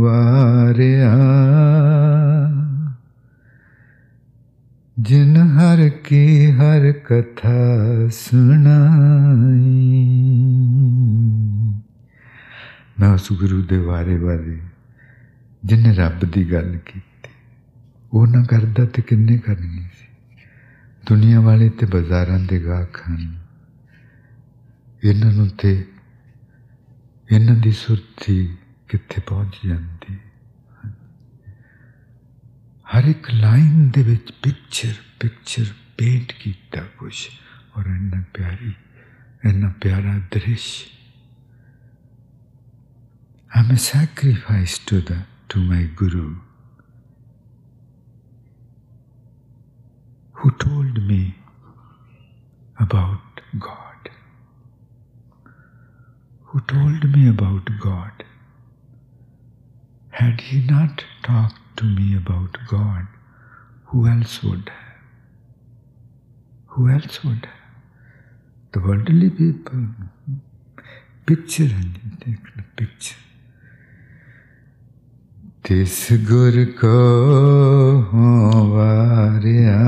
[0.02, 1.12] ਵਾਰਿਆ,
[4.98, 7.62] ਜਿਨ ਹਰ ਕੀ ਹਰ ਕਥਾ
[8.12, 10.02] ਸੁਣਾਈ।
[13.00, 14.58] ਮੈਂ ਉਸ ਗੁਰੂ ਦੇ ਬਾਰੇ ਬਾਰੇ
[15.64, 17.30] ਜਿਹਨੇ ਰੱਬ ਦੀ ਗੱਲ ਕੀਤੀ,
[18.14, 19.91] ਉਹ ਨਾ ਕਰਦਾ ਤੇ ਕਿੰਨੇ ਕਰਨੀ ਸੀ
[21.07, 23.37] ਦੁਨੀਆ ਵਾਲੇ ਤੇ ਬਾਜ਼ਾਰਾਂ ਦੇ ਗਾਹਕ ਹਨ
[25.05, 25.87] ਇਹਨਾਂ ਨੂੰ ਤੇ
[27.31, 28.57] ਇਹਨਾਂ ਦੀ ਸੁਰਤੀ
[28.89, 30.17] ਕਿੱਥੇ ਪਹੁੰਚ ਜਾਂਦੀ
[32.87, 37.29] ਹਰ ਇੱਕ ਲਾਈਨ ਦੇ ਵਿੱਚ ਪਿਕਚਰ ਪਿਕਚਰ ਪੇਂਟ ਕੀਤਾ ਕੁਛ
[37.77, 38.75] ਔਰ ਇੰਨਾ ਪਿਆਰੀ
[39.45, 40.69] ਇੰਨਾ ਪਿਆਰਾ ਦ੍ਰਿਸ਼
[43.51, 45.17] I'm a sacrifice to the
[45.49, 46.25] to my guru
[50.42, 51.36] Who told me
[52.80, 54.10] about God.
[56.46, 58.24] Who told me about God.
[60.10, 63.08] Had he not talked to me about God
[63.86, 64.72] who else would
[66.68, 67.48] who else would
[68.74, 69.86] the worldly people
[70.26, 70.38] hmm,
[71.26, 73.16] picture and take the picture
[75.66, 77.00] तिस गुर को
[78.68, 79.82] वारिया,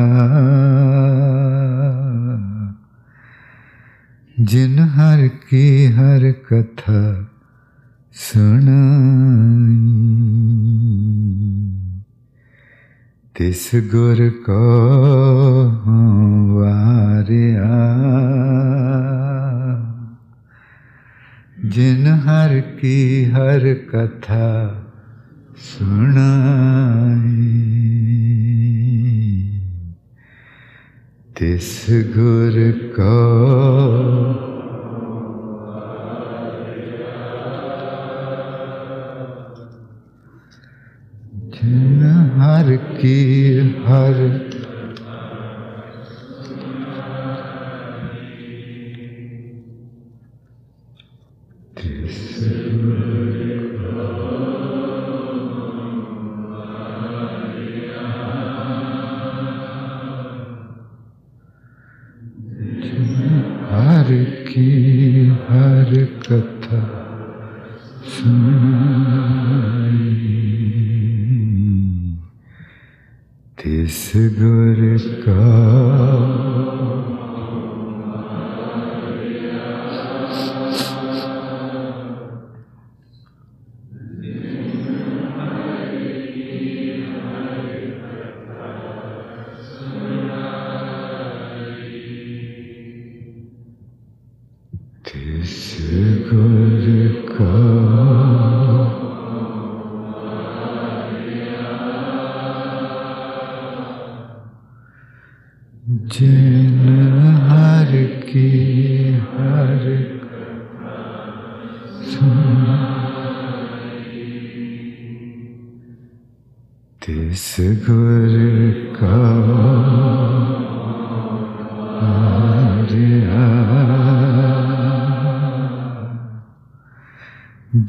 [4.40, 7.02] जिन हर की हर कथा
[8.16, 8.70] सुन
[13.36, 14.62] तिस गुर को
[16.56, 17.74] वारिया,
[21.66, 24.83] जिन हर की हर कथा
[25.58, 27.50] ਸੁਣਾਈ।
[31.36, 33.14] ਤਿਸ ਗੁਰ ਕੋ
[41.50, 42.04] ਜਿਨ
[42.40, 44.40] ਹਰ ਕੀ ਹਰ
[74.94, 75.53] गुर का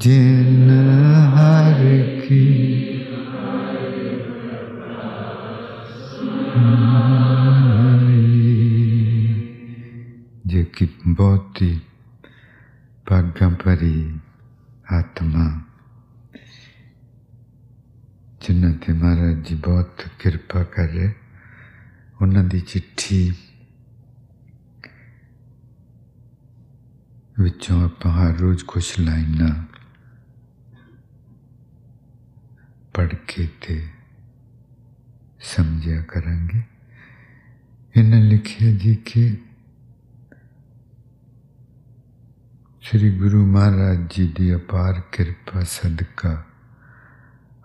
[0.04, 0.70] जिन
[1.34, 1.78] हर
[2.22, 2.46] की
[10.46, 11.80] जो कि बहुत ही
[13.08, 14.20] ਭਾਗਾਂ ਭਰੀ
[14.92, 15.46] ਆਤਮਾ
[18.42, 21.12] ਜਿਨ੍ਹਾਂ ਤੇ ਮਹਾਰਾਜ ਜੀ ਬਹੁਤ ਕਿਰਪਾ ਕਰ ਰਹੇ
[22.22, 23.34] ਉਹਨਾਂ ਦੀ ਚਿੱਠੀ
[27.40, 29.73] ਵਿੱਚੋਂ ਆਪਾਂ ਹਰ ਰੋਜ਼ ਕੁਛ ਲਾਈਨਾਂ
[33.39, 33.91] लिखित
[35.41, 36.65] समझा करेंगे।
[37.97, 39.35] इन लिखे जी के।
[42.83, 46.47] श्री गुरु महाराज जी की अपार कृपा सदका।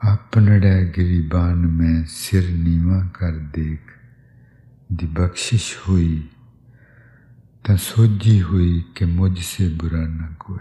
[0.03, 3.79] अपने गरीबान में सिर नीवा कर देख।
[4.91, 6.31] दी बख्शिश हुई।
[7.65, 10.57] तो सोझी हुई कि मुझसे बुरा न कोई।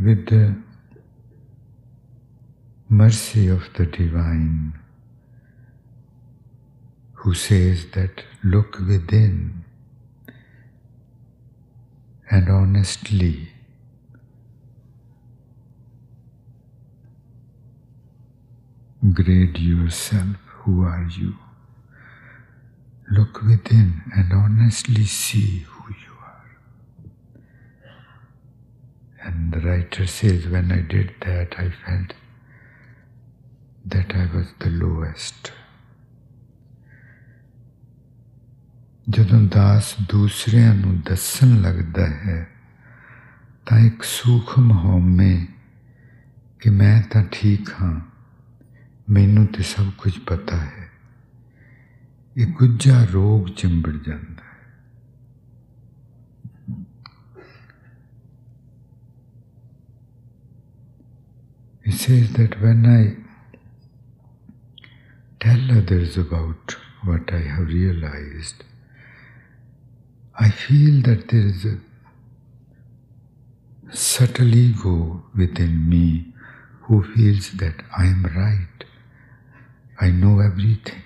[0.00, 0.62] With
[2.92, 4.74] mercy of the divine
[7.14, 9.64] who says that look within
[12.30, 13.48] and honestly
[19.14, 21.34] grade yourself who are you
[23.10, 26.44] look within and honestly see who you are.
[29.24, 32.12] And the writer says, when I did that, I felt
[33.85, 35.51] that I was the lowest.
[39.09, 42.47] ਜਦੋਂ ਦਾਸ ਦੂਸਰਿਆਂ ਨੂੰ ਦੱਸਣ ਲੱਗਦਾ ਹੈ
[43.65, 45.35] ਤਾਂ ਇੱਕ ਸੂਖਮ ਹਉਮੈ
[46.59, 47.93] ਕਿ ਮੈਂ ਤਾਂ ਠੀਕ ਹਾਂ
[49.09, 50.89] ਮੈਨੂੰ ਤੇ ਸਭ ਕੁਝ ਪਤਾ ਹੈ
[52.37, 54.45] ਇਹ ਗੁੱਜਾ ਰੋਗ ਚਿੰਬੜ ਜਾਂਦਾ ਹੈ
[61.85, 63.20] He says that when I
[65.42, 68.62] tell others about what I have realized,
[70.38, 71.78] I feel that there is a
[73.92, 76.32] subtle ego within me
[76.82, 78.84] who feels that I am right,
[80.00, 81.02] I know everything.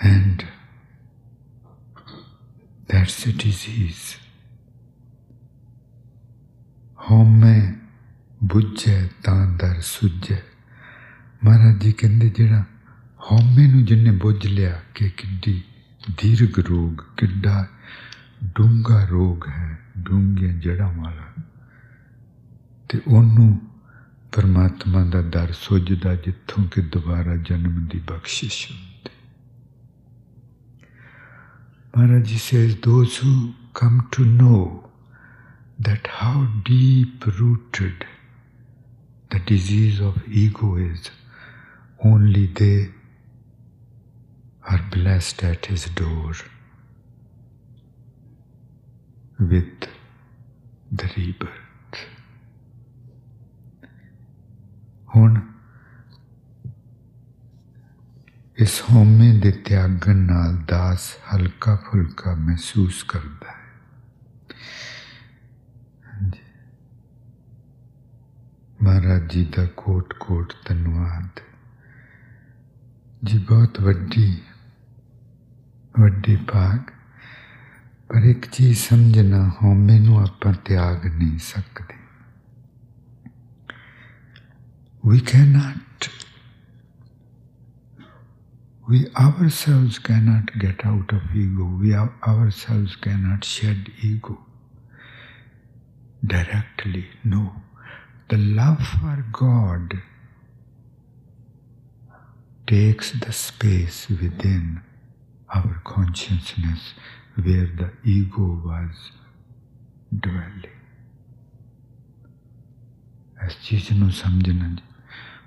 [0.00, 0.44] And
[2.88, 4.16] that's a disease.
[6.96, 7.80] Home में
[8.42, 8.88] बुझ
[9.24, 9.80] तांदर
[11.44, 12.64] ਮਹਾਰਾਜ ਜੀ ਕਹਿੰਦੇ ਜਿਹੜਾ
[13.32, 15.62] ਹਉਮੈ ਨੂੰ ਜਿੰਨੇ ਬੁੱਝ ਲਿਆ ਕਿ ਕਿੱਡੀ
[16.22, 17.68] ਦੀਰਘ ਰੋਗ ਕਿੱਡਾ
[18.44, 21.42] ਡੂੰਘਾ ਰੋਗ ਹੈ ਡੂੰਘੀਆਂ ਜੜ੍ਹਾਂ ਵਾਲਾ
[22.88, 23.60] ਤੇ ਉਹਨੂੰ
[24.32, 29.10] ਪਰਮਾਤਮਾ ਦਾ ਦਰ ਸੁਝਦਾ ਜਿੱਥੋਂ ਕਿ ਦੁਬਾਰਾ ਜਨਮ ਦੀ ਬਖਸ਼ਿਸ਼ ਹੁੰਦੀ।
[31.98, 33.48] ਮਹਾਰਾਜ ਜੀ ਸੇਜ ਦੋਸ who
[33.80, 34.68] come to know
[35.88, 38.06] that how deep rooted
[39.30, 40.14] the disease of
[40.44, 41.21] ego is,
[42.01, 42.89] only they
[44.63, 46.33] are blessed at his door
[49.39, 49.87] with
[50.91, 51.97] the rebirth.
[55.09, 55.39] ਹੁਣ
[58.57, 63.65] ਇਸ ਹਉਮੈ ਦੇ ਤਿਆਗਣ ਨਾਲ ਦਾਸ ਹਲਕਾ ਫੁਲਕਾ ਮਹਿਸੂਸ ਕਰਦਾ ਹੈ
[66.05, 66.39] ਹਾਂਜੀ
[68.81, 71.39] ਮਹਾਰਾਜ ਜੀ ਦਾ ਕੋਟ ਕੋਟ ਧੰਨਵਾਦ
[73.23, 74.41] ਜੀ ਬਹੁਤ ਵੱਡੀ
[75.99, 76.91] ਵੱਡੀ ਭਾਗ
[78.09, 81.95] ਪਰ ਇੱਕ ਚੀਜ਼ ਸਮਝਣਾ ਹਉਮੈ ਨੂੰ ਆਪਾਂ ਤਿਆਗ ਨਹੀਂ ਸਕਦੇ
[85.03, 86.07] we cannot
[88.87, 91.93] we ourselves cannot get out of ego we
[92.31, 94.35] ourselves cannot shed ego
[96.33, 97.43] directly no
[98.29, 99.97] the love for god
[102.71, 104.81] takes the space within
[105.49, 106.93] our consciousness
[107.35, 108.97] where the ego was
[110.11, 110.75] dwelling
[113.45, 114.81] ਇਸ ਚੀਜ਼ ਨੂੰ ਸਮਝਣਾ ਜੀ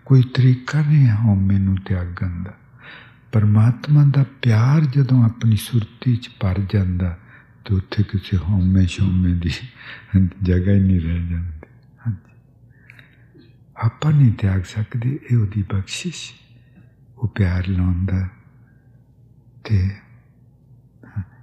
[0.05, 2.53] ਕੋਈ ਤਰੀਕਾ ਨਹੀਂ ਹੈ ਹਉਮੈ ਨੂੰ ਤਿਆਗਣ ਦਾ
[3.33, 7.17] ਪਰਮਾਤਮਾ ਦਾ ਪਿਆਰ ਜਦੋਂ ਆਪਣੀ ਸੁਰਤੀ 'ਚ ਭਰ ਜਾਂਦਾ
[7.65, 9.51] ਤੇ ਉੱਥੇ ਕਿਸੇ ਹਉਮੈ ਸ਼ੌਮੈ ਦੀ
[10.43, 11.69] ਜਗ੍ਹਾ ਹੀ ਨਹੀਂ ਰਹਿ ਜਾਂਦੀ
[12.07, 12.35] ਹਾਂਜੀ
[13.77, 16.33] ਆਪਾਂ ਨਹੀਂ ਤਿਆਗ ਸਕਦੇ ਇਹ ਉਹਦੀ ਬਖਸ਼ਿਸ਼
[17.19, 18.29] ਉਹ ਪਿਆਰ ਲਾਉਂਦਾ
[19.65, 19.79] ਤੇ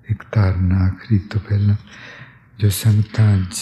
[0.10, 1.76] ਇੱਕ ਧਾਰਨਾ ਆਖਰੀ ਤੋਂ ਪਹਿਲਾਂ
[2.60, 3.56] ਜੋ ਸੰਗਤਾਂ ਅੱਜ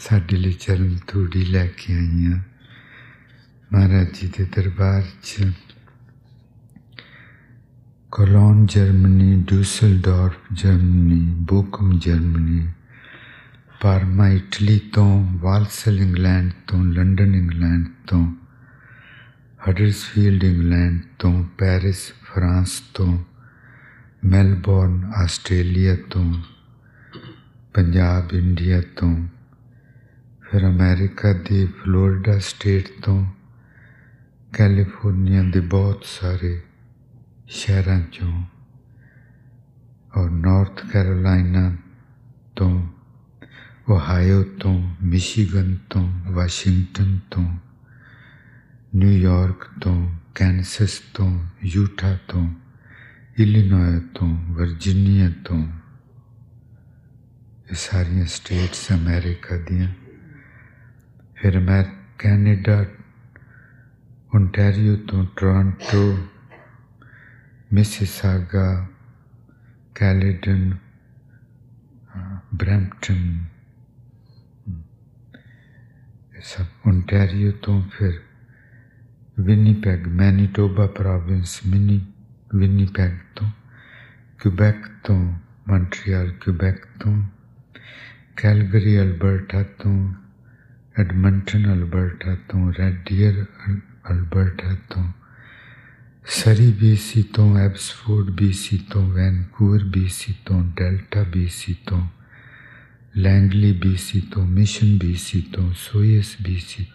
[0.00, 2.38] ਸਾਡੇ ਲਈ ਚਰਨ ਧੂੜੀ ਲੈ ਕੇ ਆਈਆਂ
[3.70, 5.50] ਮਹਾਰਾਜ ਜੀ ਦੇ ਦਰਬਾਰ 'ਚ
[8.12, 12.66] Cologne Germany Düsseldorf Germany Bochum Germany
[13.80, 18.24] Parma Italy ਤੋਂ ਵਾਲਸਲ ਇੰਗਲੈਂਡ ਤੋਂ ਲੰਡਨ ਇੰਗਲੈਂਡ ਤੋਂ
[19.64, 23.18] ਹਡਰਸਫੀਲਡ ਇੰਗਲੈਂਡ ਤੋਂ ਪੈਰਿਸ ਫਰਾਂਸ ਤੋਂ
[24.24, 26.24] ਮੈਲਬੌਰਨ ਆਸਟ੍ਰੇਲੀਆ ਤੋਂ
[27.74, 29.14] ਪੰਜਾਬ ਇੰਡੀਆ ਤੋਂ
[30.42, 33.24] ਫਿਰ ਅਮਰੀਕਾ ਦੀ ਫਲੋਰੀਡਾ ਸਟੇਟ ਤੋਂ
[34.52, 36.60] ਕੈਲੀਫੋਰਨੀਆ ਦੇ ਬਹੁਤ ਸਾਰੇ
[37.48, 38.32] ਸ਼ਹਿਰਾਂ ਚੋਂ
[40.16, 41.70] ਔਰ ਨਾਰਥ ਕੈਰੋਲਾਈਨਾ
[42.56, 42.72] ਤੋਂ
[43.88, 47.44] ਓਹਾਇਓ ਤੋਂ ਮਿਸ਼ੀਗਨ ਤੋਂ ਵਾਸ਼ਿੰਗਟਨ ਤੋਂ
[48.94, 52.48] ਨਿਊਯਾਰਕ ਤੋਂ ਕੈਨਸਸ ਤੋਂ ਯੂਟਾ ਤੋਂ
[53.38, 55.62] ਇਲੀਨੋਏ ਤੋਂ ਵਰਜੀਨੀਆ ਤੋਂ
[57.70, 59.88] ਇਹ ਸਾਰੀਆਂ ਸਟੇਟਸ ਅਮਰੀਕਾ ਦੀਆਂ
[61.34, 61.84] ਫਿਰ ਮੈਂ
[62.18, 62.84] ਕੈਨੇਡਾ
[64.36, 66.28] ontario ਤੋਂ ਟੋਰਾਂਟੋ
[67.72, 68.86] ਮਿਸਿਸਾਗਾ
[69.94, 70.76] ਕੈਲੇਡਨ
[72.54, 73.44] ਬ੍ਰੈਂਪਟਨ
[76.36, 77.82] ਇਹ ਸਭ ontario ਤੋਂ
[79.36, 82.00] ਫਿਰ Winnipeg Manitoba province mini
[82.54, 83.50] Winnipeg ਤੋਂ
[84.38, 85.32] ਕਿਊਬੈਕ ਤੋਂ
[85.68, 87.22] ਮੌਂਟਰੀਅਲ ਕਿਊਬੈਕ ਤੋਂ
[88.36, 90.14] ਕੈਲਗਰੀ ਅਲਬਰਟਾ ਤੋਂ
[91.00, 93.44] ਐਡਮੰਟਨ ਅਲਬਰਟਾ ਤੋਂ ਰੈਡ ਡੀਅਰ
[94.10, 95.12] ਅਲਬਰਟਾ ਤੋਂ
[96.26, 102.08] ਸਰੀ ਬੀਸੀ ਤੋਂ ਐਬਸਫੋਰਡ ਬੀਸੀ ਤੋਂ ਵੈਨਕੂਵਰ ਬੀਸੀ ਤੋਂ ਡੈਲਟਾ ਬੀਸੀ ਤੋਂ
[103.16, 106.86] ਲੈਂਗਲੀ ਬੀਸੀ ਤੋਂ ਮਿਸ਼ਨ ਬੀਸੀ ਤੋਂ ਸੋਇਸ ਬੀਸੀ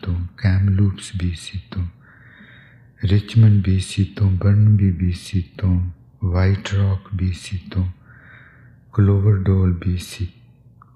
[3.05, 5.91] रिचमंड भी सीतों बर्न भी, भी सीतों
[6.25, 7.85] वाइट रॉक भी सीतों
[8.95, 10.27] क्लोवर डोल भी सी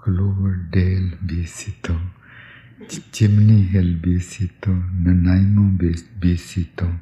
[0.05, 2.09] क्लोवर डेल भी सीतों
[3.15, 5.79] चिमनी हिल भी सीतों ननाइमो
[6.21, 6.99] भी सीतों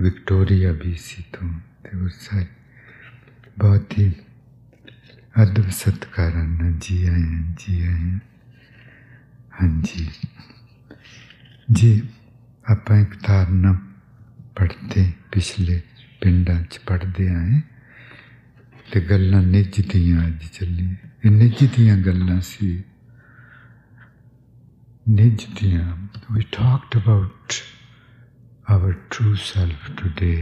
[0.00, 2.46] विक्टोरिया भी सीतों तो सारी
[3.58, 4.16] बहुत ही
[5.36, 6.32] अदब सत्कार
[6.78, 8.22] जी आए हैं जी आए हैं।
[9.52, 10.08] हाँ जी।
[11.70, 12.08] जी
[12.68, 13.87] आप किताब ना
[14.58, 15.02] पढ़ते,
[15.32, 15.76] पिछले
[16.22, 16.48] पिंड
[16.88, 17.60] पढ़ते आए।
[18.90, 22.22] तो गल् निज दियाँ अज चलिए निज दियाँ गल्
[25.06, 25.88] निज दियाँ।
[26.32, 27.52] We talked about
[28.70, 30.34] our true self today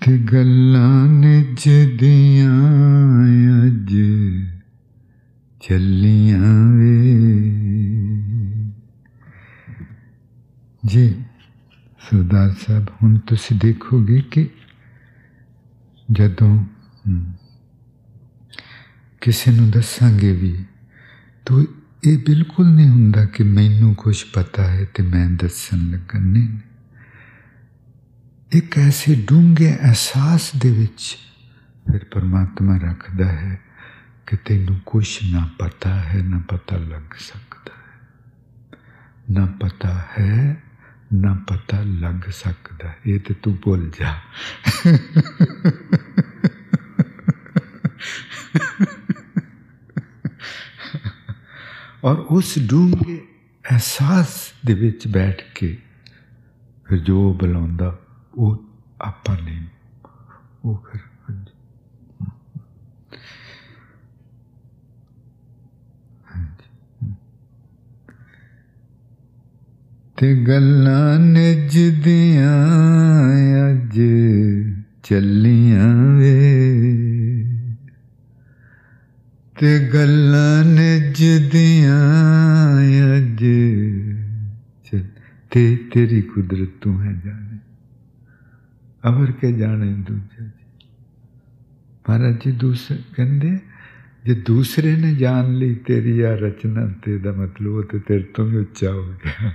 [0.00, 1.64] ते गल्ला निज
[2.00, 2.60] दियाँ
[3.62, 3.92] अज
[5.62, 6.42] चलिया
[6.78, 6.98] वे।
[10.86, 11.24] ਜੀ,
[12.00, 14.48] ਸਰਦਾਰ ਸਾਹਿਬ, ਹੁਣ ਤੁਸੀਂ ਦੇਖੋਗੇ ਕਿ
[16.12, 16.64] ਜਦੋਂ
[19.20, 20.64] ਕਿਸੇ ਨੂੰ ਦੱਸਾਂਗੇ ਵੀ,
[21.46, 21.64] ਤੋ
[22.04, 26.58] ਇਹ ਬਿਲਕੁਲ ਨਹੀਂ ਹੁੰਦਾ ਕਿ ਮੈਨੂੰ ਕੁਝ ਪਤਾ ਹੈ ਤੇ ਮੈਂ ਦੱਸਣ ਲੱਗਾ। ਨਹੀਂ
[28.52, 31.18] ਇੱਕ ਐਸੇ ਡੂੰਘੇ ਅਹਿਸਾਸ ਦੇ ਵਿੱਚ
[31.92, 33.60] ਫਿਰ ਪਰਮਾਤਮਾ ਰੱਖਦਾ ਹੈ
[34.26, 37.98] ਕਿ ਤੈਨੂੰ ਕੁਝ ਨਾ ਪਤਾ ਹੈ, ਨਾ ਪਤਾ ਲੱਗ ਸਕਦਾ ਹੈ।
[39.30, 40.62] ਨਾ ਪਤਾ ਹੈ
[41.14, 44.14] ਨਾ ਪਤਾ ਲੱਗ ਸਕਦਾ। ਇਹ ਤੇ ਤੂੰ ਭੁੱਲ ਜਾ।
[52.04, 53.28] ਔਰ ਉਸ ਡੂੰਘੇ
[53.70, 55.78] ਅਹਿਸਾਸ ਦੇ ਵਿੱਚ ਬੈਠ ਕੇ
[56.84, 57.98] ਫਿਰ ਜੋ ਬੁਲਾਉਂਦਾ,
[58.34, 58.64] ਉਹ
[59.00, 59.66] ਆਪਾਂ ਨਹੀਂ
[60.64, 61.00] ਉਹ ਫਿਰ
[70.21, 72.53] ਤੇ ਗੱਲਾਂ ਨਿਜ ਦੀਆਂ
[73.69, 73.99] ਅੱਜ
[75.03, 76.33] ਚੱਲੀਆਂ ਵੇ
[79.55, 81.99] ਤੇ ਗੱਲਾਂ ਨਿਜ ਦੀਆਂ
[83.17, 83.43] ਅੱਜ
[84.85, 85.03] ਚੱਲ
[85.51, 87.57] ਤੇ ਤੇਰੀ ਕੁਦਰਤ ਤੂੰ ਹੈ ਜਾਣੇ
[89.03, 90.65] ਅਵਰ ਕੇ ਜਾਣੇ ਦੂਜਾ ਜੀ
[92.05, 93.57] ਮਹਾਰਾਜ ਜੀ ਦੂਸਰੇ ਕਹਿੰਦੇ
[94.25, 98.45] ਜੇ ਦੂਸਰੇ ਨੇ ਜਾਣ ਲਈ ਤੇਰੀ ਆ ਰਚਨਾ ਤੇ ਦਾ ਮਤਲਬ ਉਹ ਤੇ ਤੇਰੇ ਤੋਂ
[98.45, 99.51] ਵੀ ਉੱਚਾ ਹੋ ਗਿਆ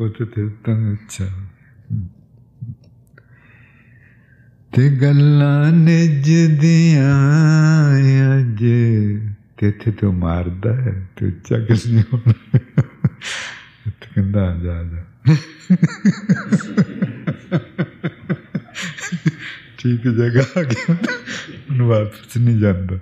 [0.00, 1.46] ਉਹ ਤੇ ਤੇਰੇ ਤੋਂ ਵੀ ਉੱਚਾ ਹੋ
[4.72, 6.30] ਤੇ ਗੱਲਾਂ ਨਿਜ
[6.60, 7.12] ਦੀਆਂ
[8.38, 8.64] ਅੱਜ
[9.56, 12.32] ਤੇ ਇੱਥੇ ਤੋਂ ਮਾਰਦਾ ਹੈ ਤੇ ਉੱਚਾ ਕਿਸ ਨਹੀਂ ਹੋਣਾ
[13.84, 15.04] ਤੇ ਕਹਿੰਦਾ ਜਾ ਜਾ
[19.83, 20.93] ਠੀਕ ਜਗ੍ਹਾ ਆ ਗਿਆ
[21.71, 22.97] ਹੁਣ ਵਾਪਸ ਨਹੀਂ ਜਾਂਦਾ।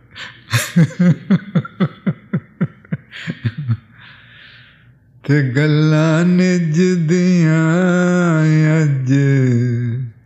[5.28, 8.44] ਤੇ ਗੱਲਾਂ ਨਿਜ ਦੀਆਂ
[8.84, 9.14] ਅੱਜ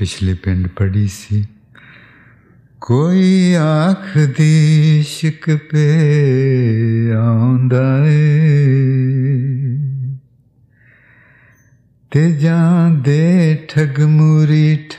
[0.00, 1.44] ਪਿਛਲੇ ਪਿੰਡ ਪੜੀ ਸੀ
[2.80, 5.86] ਕੋਈ ਆਖ ਦੀ ਇਸ਼ਕ ਪੇ
[7.10, 8.46] ਆਉਂਦਾ ਏ
[12.10, 14.94] ਤੇ ਜਾਂਦੇ ਠਗ ਮੁਰੀਠ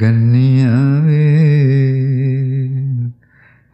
[0.00, 1.20] ਗੰਨੀਆਂ ਵੇ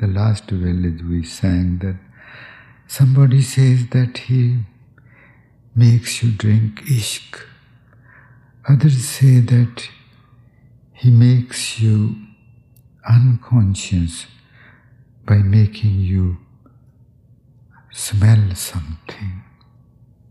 [0.01, 1.97] The last village we sang that
[2.87, 4.59] somebody says that he
[5.75, 7.41] makes you drink ishq.
[8.65, 9.89] Others say that
[10.93, 12.17] he makes you
[13.09, 14.27] unconscious
[15.25, 16.37] by making you
[17.91, 19.43] smell something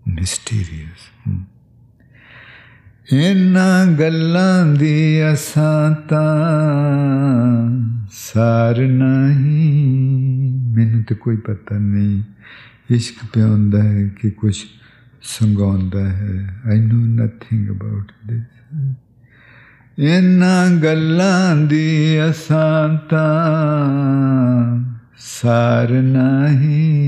[0.05, 1.11] mysterious.
[1.25, 1.45] Hmm.
[3.13, 6.49] ਇਹਨਾਂ ਗੱਲਾਂ ਦੀ ਅਸਾਂ ਤਾਂ
[8.11, 12.23] ਸਾਰ ਨਹੀਂ ਮੈਨੂੰ ਤੇ ਕੋਈ ਪਤਾ ਨਹੀਂ
[12.95, 14.55] ਇਸ਼ਕ ਪਿਆਉਂਦਾ ਹੈ ਕਿ ਕੁਝ
[15.21, 16.35] ਸੰਗਾਉਂਦਾ ਹੈ
[16.67, 18.57] ਆਈ ਨੋ ਨਥਿੰਗ ਅਬਾਊਟ ਦਿਸ
[19.99, 23.27] ਇਹਨਾਂ ਗੱਲਾਂ ਦੀ ਅਸਾਂ ਤਾਂ
[25.19, 27.07] ਸਾਰ ਨਹੀਂ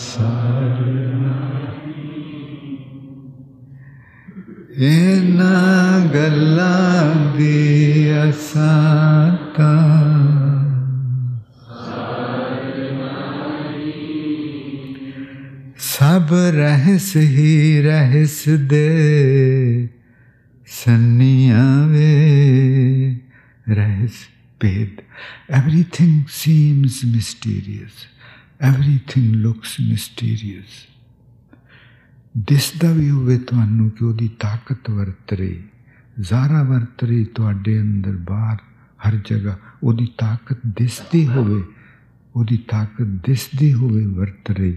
[0.00, 1.57] ਇਹਨਾਂ
[4.79, 9.75] ena galla di asata
[15.79, 18.87] सब रहस ही रहस दे
[20.79, 22.11] सन्निया वे
[23.69, 24.27] रहस
[24.59, 25.03] paid.
[25.47, 28.07] Everything seems mysterious.
[28.59, 30.87] Everything looks mysterious.
[32.34, 35.62] ਦਿਸਦਾ ਵੀ ਹੋਵੇ ਤੁਹਾਨੂੰ ਕਿ ਉਹਦੀ ਤਾਕਤ ਵਰਤ ਰਹੀ
[36.20, 38.56] ਜ਼ਾਰਾ ਵਰਤ ਰਹੀ ਤੁਹਾਡੇ ਅੰਦਰ ਬਾਹਰ
[39.00, 41.62] ਹਰ ਜਗ੍ਹਾ ਉਹਦੀ ਤਾਕਤ ਦਿਸਦੀ ਹੋਵੇ
[42.34, 44.76] ਉਹਦੀ ਤਾਕਤ ਦਿਸਦੀ ਹੋਵੇ ਵਰਤ ਰਹੀ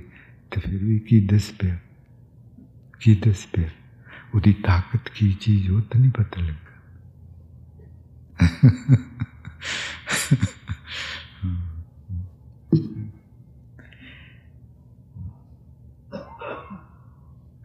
[0.52, 1.78] ਤੇ ਫਿਰ ਵੀ ਕੀ ਦਿਸ ਪਿਆ
[3.00, 3.70] ਕੀ ਦਿਸ ਪਿਆ
[4.36, 6.76] ਉਹਦੀ ਤਾਕਤ ਕੀ ਚੀਜ਼ ਉਹ ਤਾਂ ਨਹੀਂ ਪਤਾ ਲੱਗਾ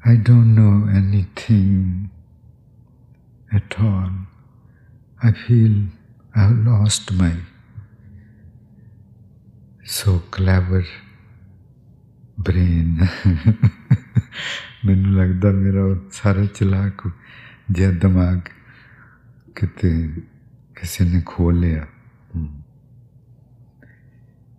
[0.07, 2.11] I don't know anything
[3.53, 4.11] at all.
[5.23, 5.75] I feel
[6.35, 7.33] I've lost my
[9.85, 10.85] so clever
[12.39, 13.09] brain.
[14.85, 17.09] ਮੈਨੂੰ ਲੱਗਦਾ ਮੇਰਾ ਉਹ ਸਾਰਾ ਚਲਾਕ
[17.71, 18.49] ਜਿਹਾ ਦਿਮਾਗ
[19.57, 19.93] ਕਿਤੇ
[20.77, 21.87] ਕਿਸੇ ਨੇ ਖੋ ਲਿਆ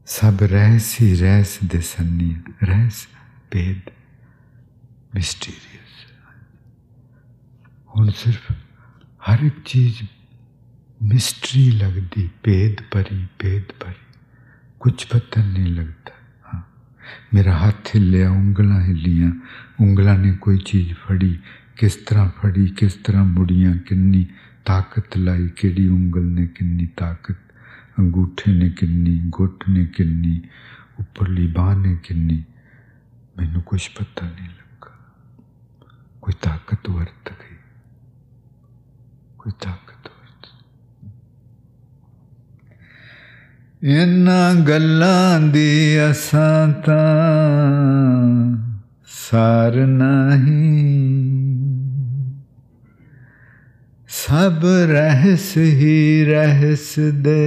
[0.05, 3.07] ਸਭ ਰਹਿਸ ਹੀ ਰਹਿਸ ਦੇ ਸੰਨੀ ਰਹਿਸ
[3.51, 3.89] ਭੇਦ
[5.14, 6.06] मिस्टीरियस
[7.96, 8.52] हूँ सिर्फ़
[9.26, 10.02] हर एक चीज़
[11.02, 14.06] मिस्ट्री लगती, भेद भरी भेद भरी।
[14.80, 16.12] कुछ पता नहीं लगता।
[16.44, 16.68] हाँ
[17.34, 19.30] मेरा हाथ हिलिया उंगल हिलियाँ
[19.80, 21.40] उंगल ने कोई चीज़ फड़ी,
[21.78, 24.24] किस तरह फड़ी, किस तरह मुड़िया, किन्नी
[24.66, 27.38] ताकत लाई, केड़ी उंगल ने किन्नी ताकत,
[27.98, 30.42] अंगूठे ने किन्नी, गुट ने किन्नी,
[31.00, 32.44] उपरली बाह ने किन्नी,
[33.38, 34.48] मैनू कुछ पता नहीं
[36.28, 37.54] कोई ताकतवर तक ही
[39.38, 40.26] कोई ताकतवर
[43.96, 48.32] इन्ना गल्लां दी असां तां
[49.18, 50.82] सार नहीं।
[54.08, 54.60] सब
[54.92, 55.48] रहस
[55.78, 56.90] ही रहस
[57.28, 57.46] दे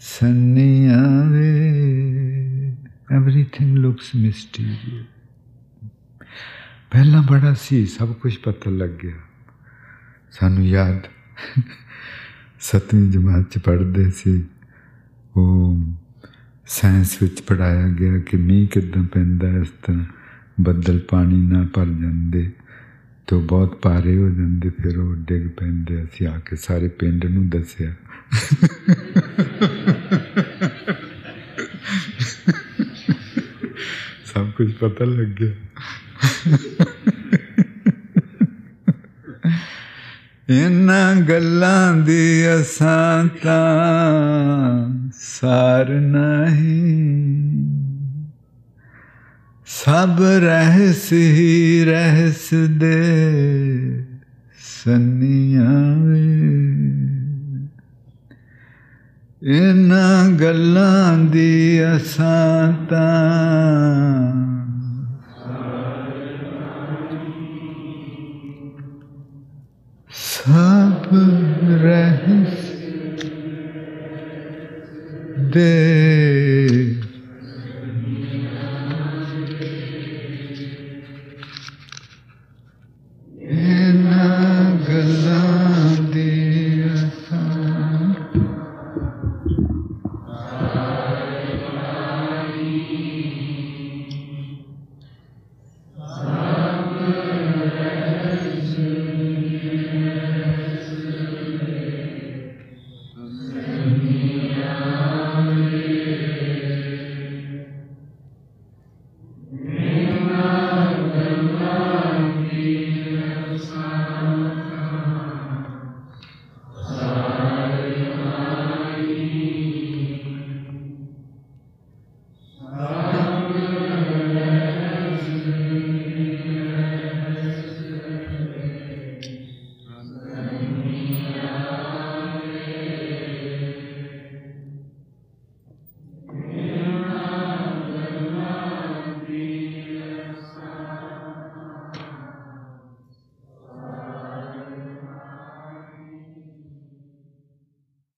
[0.00, 1.52] सन्निया वे।
[3.16, 5.17] एवरीथिंग लुक्स मिस्टीरियस
[6.90, 9.16] ਪਹਿਲਾਂ ਬੜਾ ਸੀ, ਸਭ ਕੁਝ ਪਤਾ ਲੱਗ ਗਿਆ।
[10.30, 11.00] ਸਾਨੂੰ ਯਾਦ,
[12.60, 14.44] ਸਤਵੀਂ ਜਮਾਤ ਚ ਪੜ੍ਹਦੇ ਸੀ।
[15.36, 15.84] ਉਹ
[16.66, 20.04] ਸਾਇੰਸ ਵਿੱਚ ਪੜਾਇਆ ਗਿਆ ਕਿ ਮੀਂਹ ਕਿੱਦਾਂ ਪੈਂਦਾ, ਇਸ ਤਰ੍ਹਾਂ
[20.60, 22.52] ਬੱਦਲ ਪਾਣੀ ਨਾਲ ਭਰ ਜਾਂਦੇ,
[23.26, 27.48] ਤੋ ਬਹੁਤ ਭਾਰੇ ਹੋ ਜਾਂਦੇ, ਫਿਰ ਉਹ ਡਿੱਗ ਪੈਂਦੇ। ਅਸੀਂ ਆ ਕੇ ਸਾਰੇ ਪਿੰਡ ਨੂੰ
[27.48, 27.94] ਦੱਸਿਆ।
[34.24, 35.54] ਸਭ ਕੁਝ ਪਤਾ ਲੱਗ ਗਿਆ।
[40.49, 44.89] ਇਹਨਾਂ ਗੱਲਾਂ ਦੀ ਅਸਾਂ ਤਾਂ
[45.19, 47.13] ਸਾਰ ਨਹੀਂ
[49.67, 53.01] ਸਭ ਰਹਿਸ ਹੀ ਰਹਿਸ ਦੇ
[54.59, 56.21] ਸੰਨੀਆਂ ਵੇ
[59.41, 64.46] ਇਹਨਾਂ ਗੱਲਾਂ ਦੀ ਅਸਾਂ ਤਾਂ
[70.48, 71.08] सब
[71.82, 73.28] रहस्य
[75.54, 77.07] दे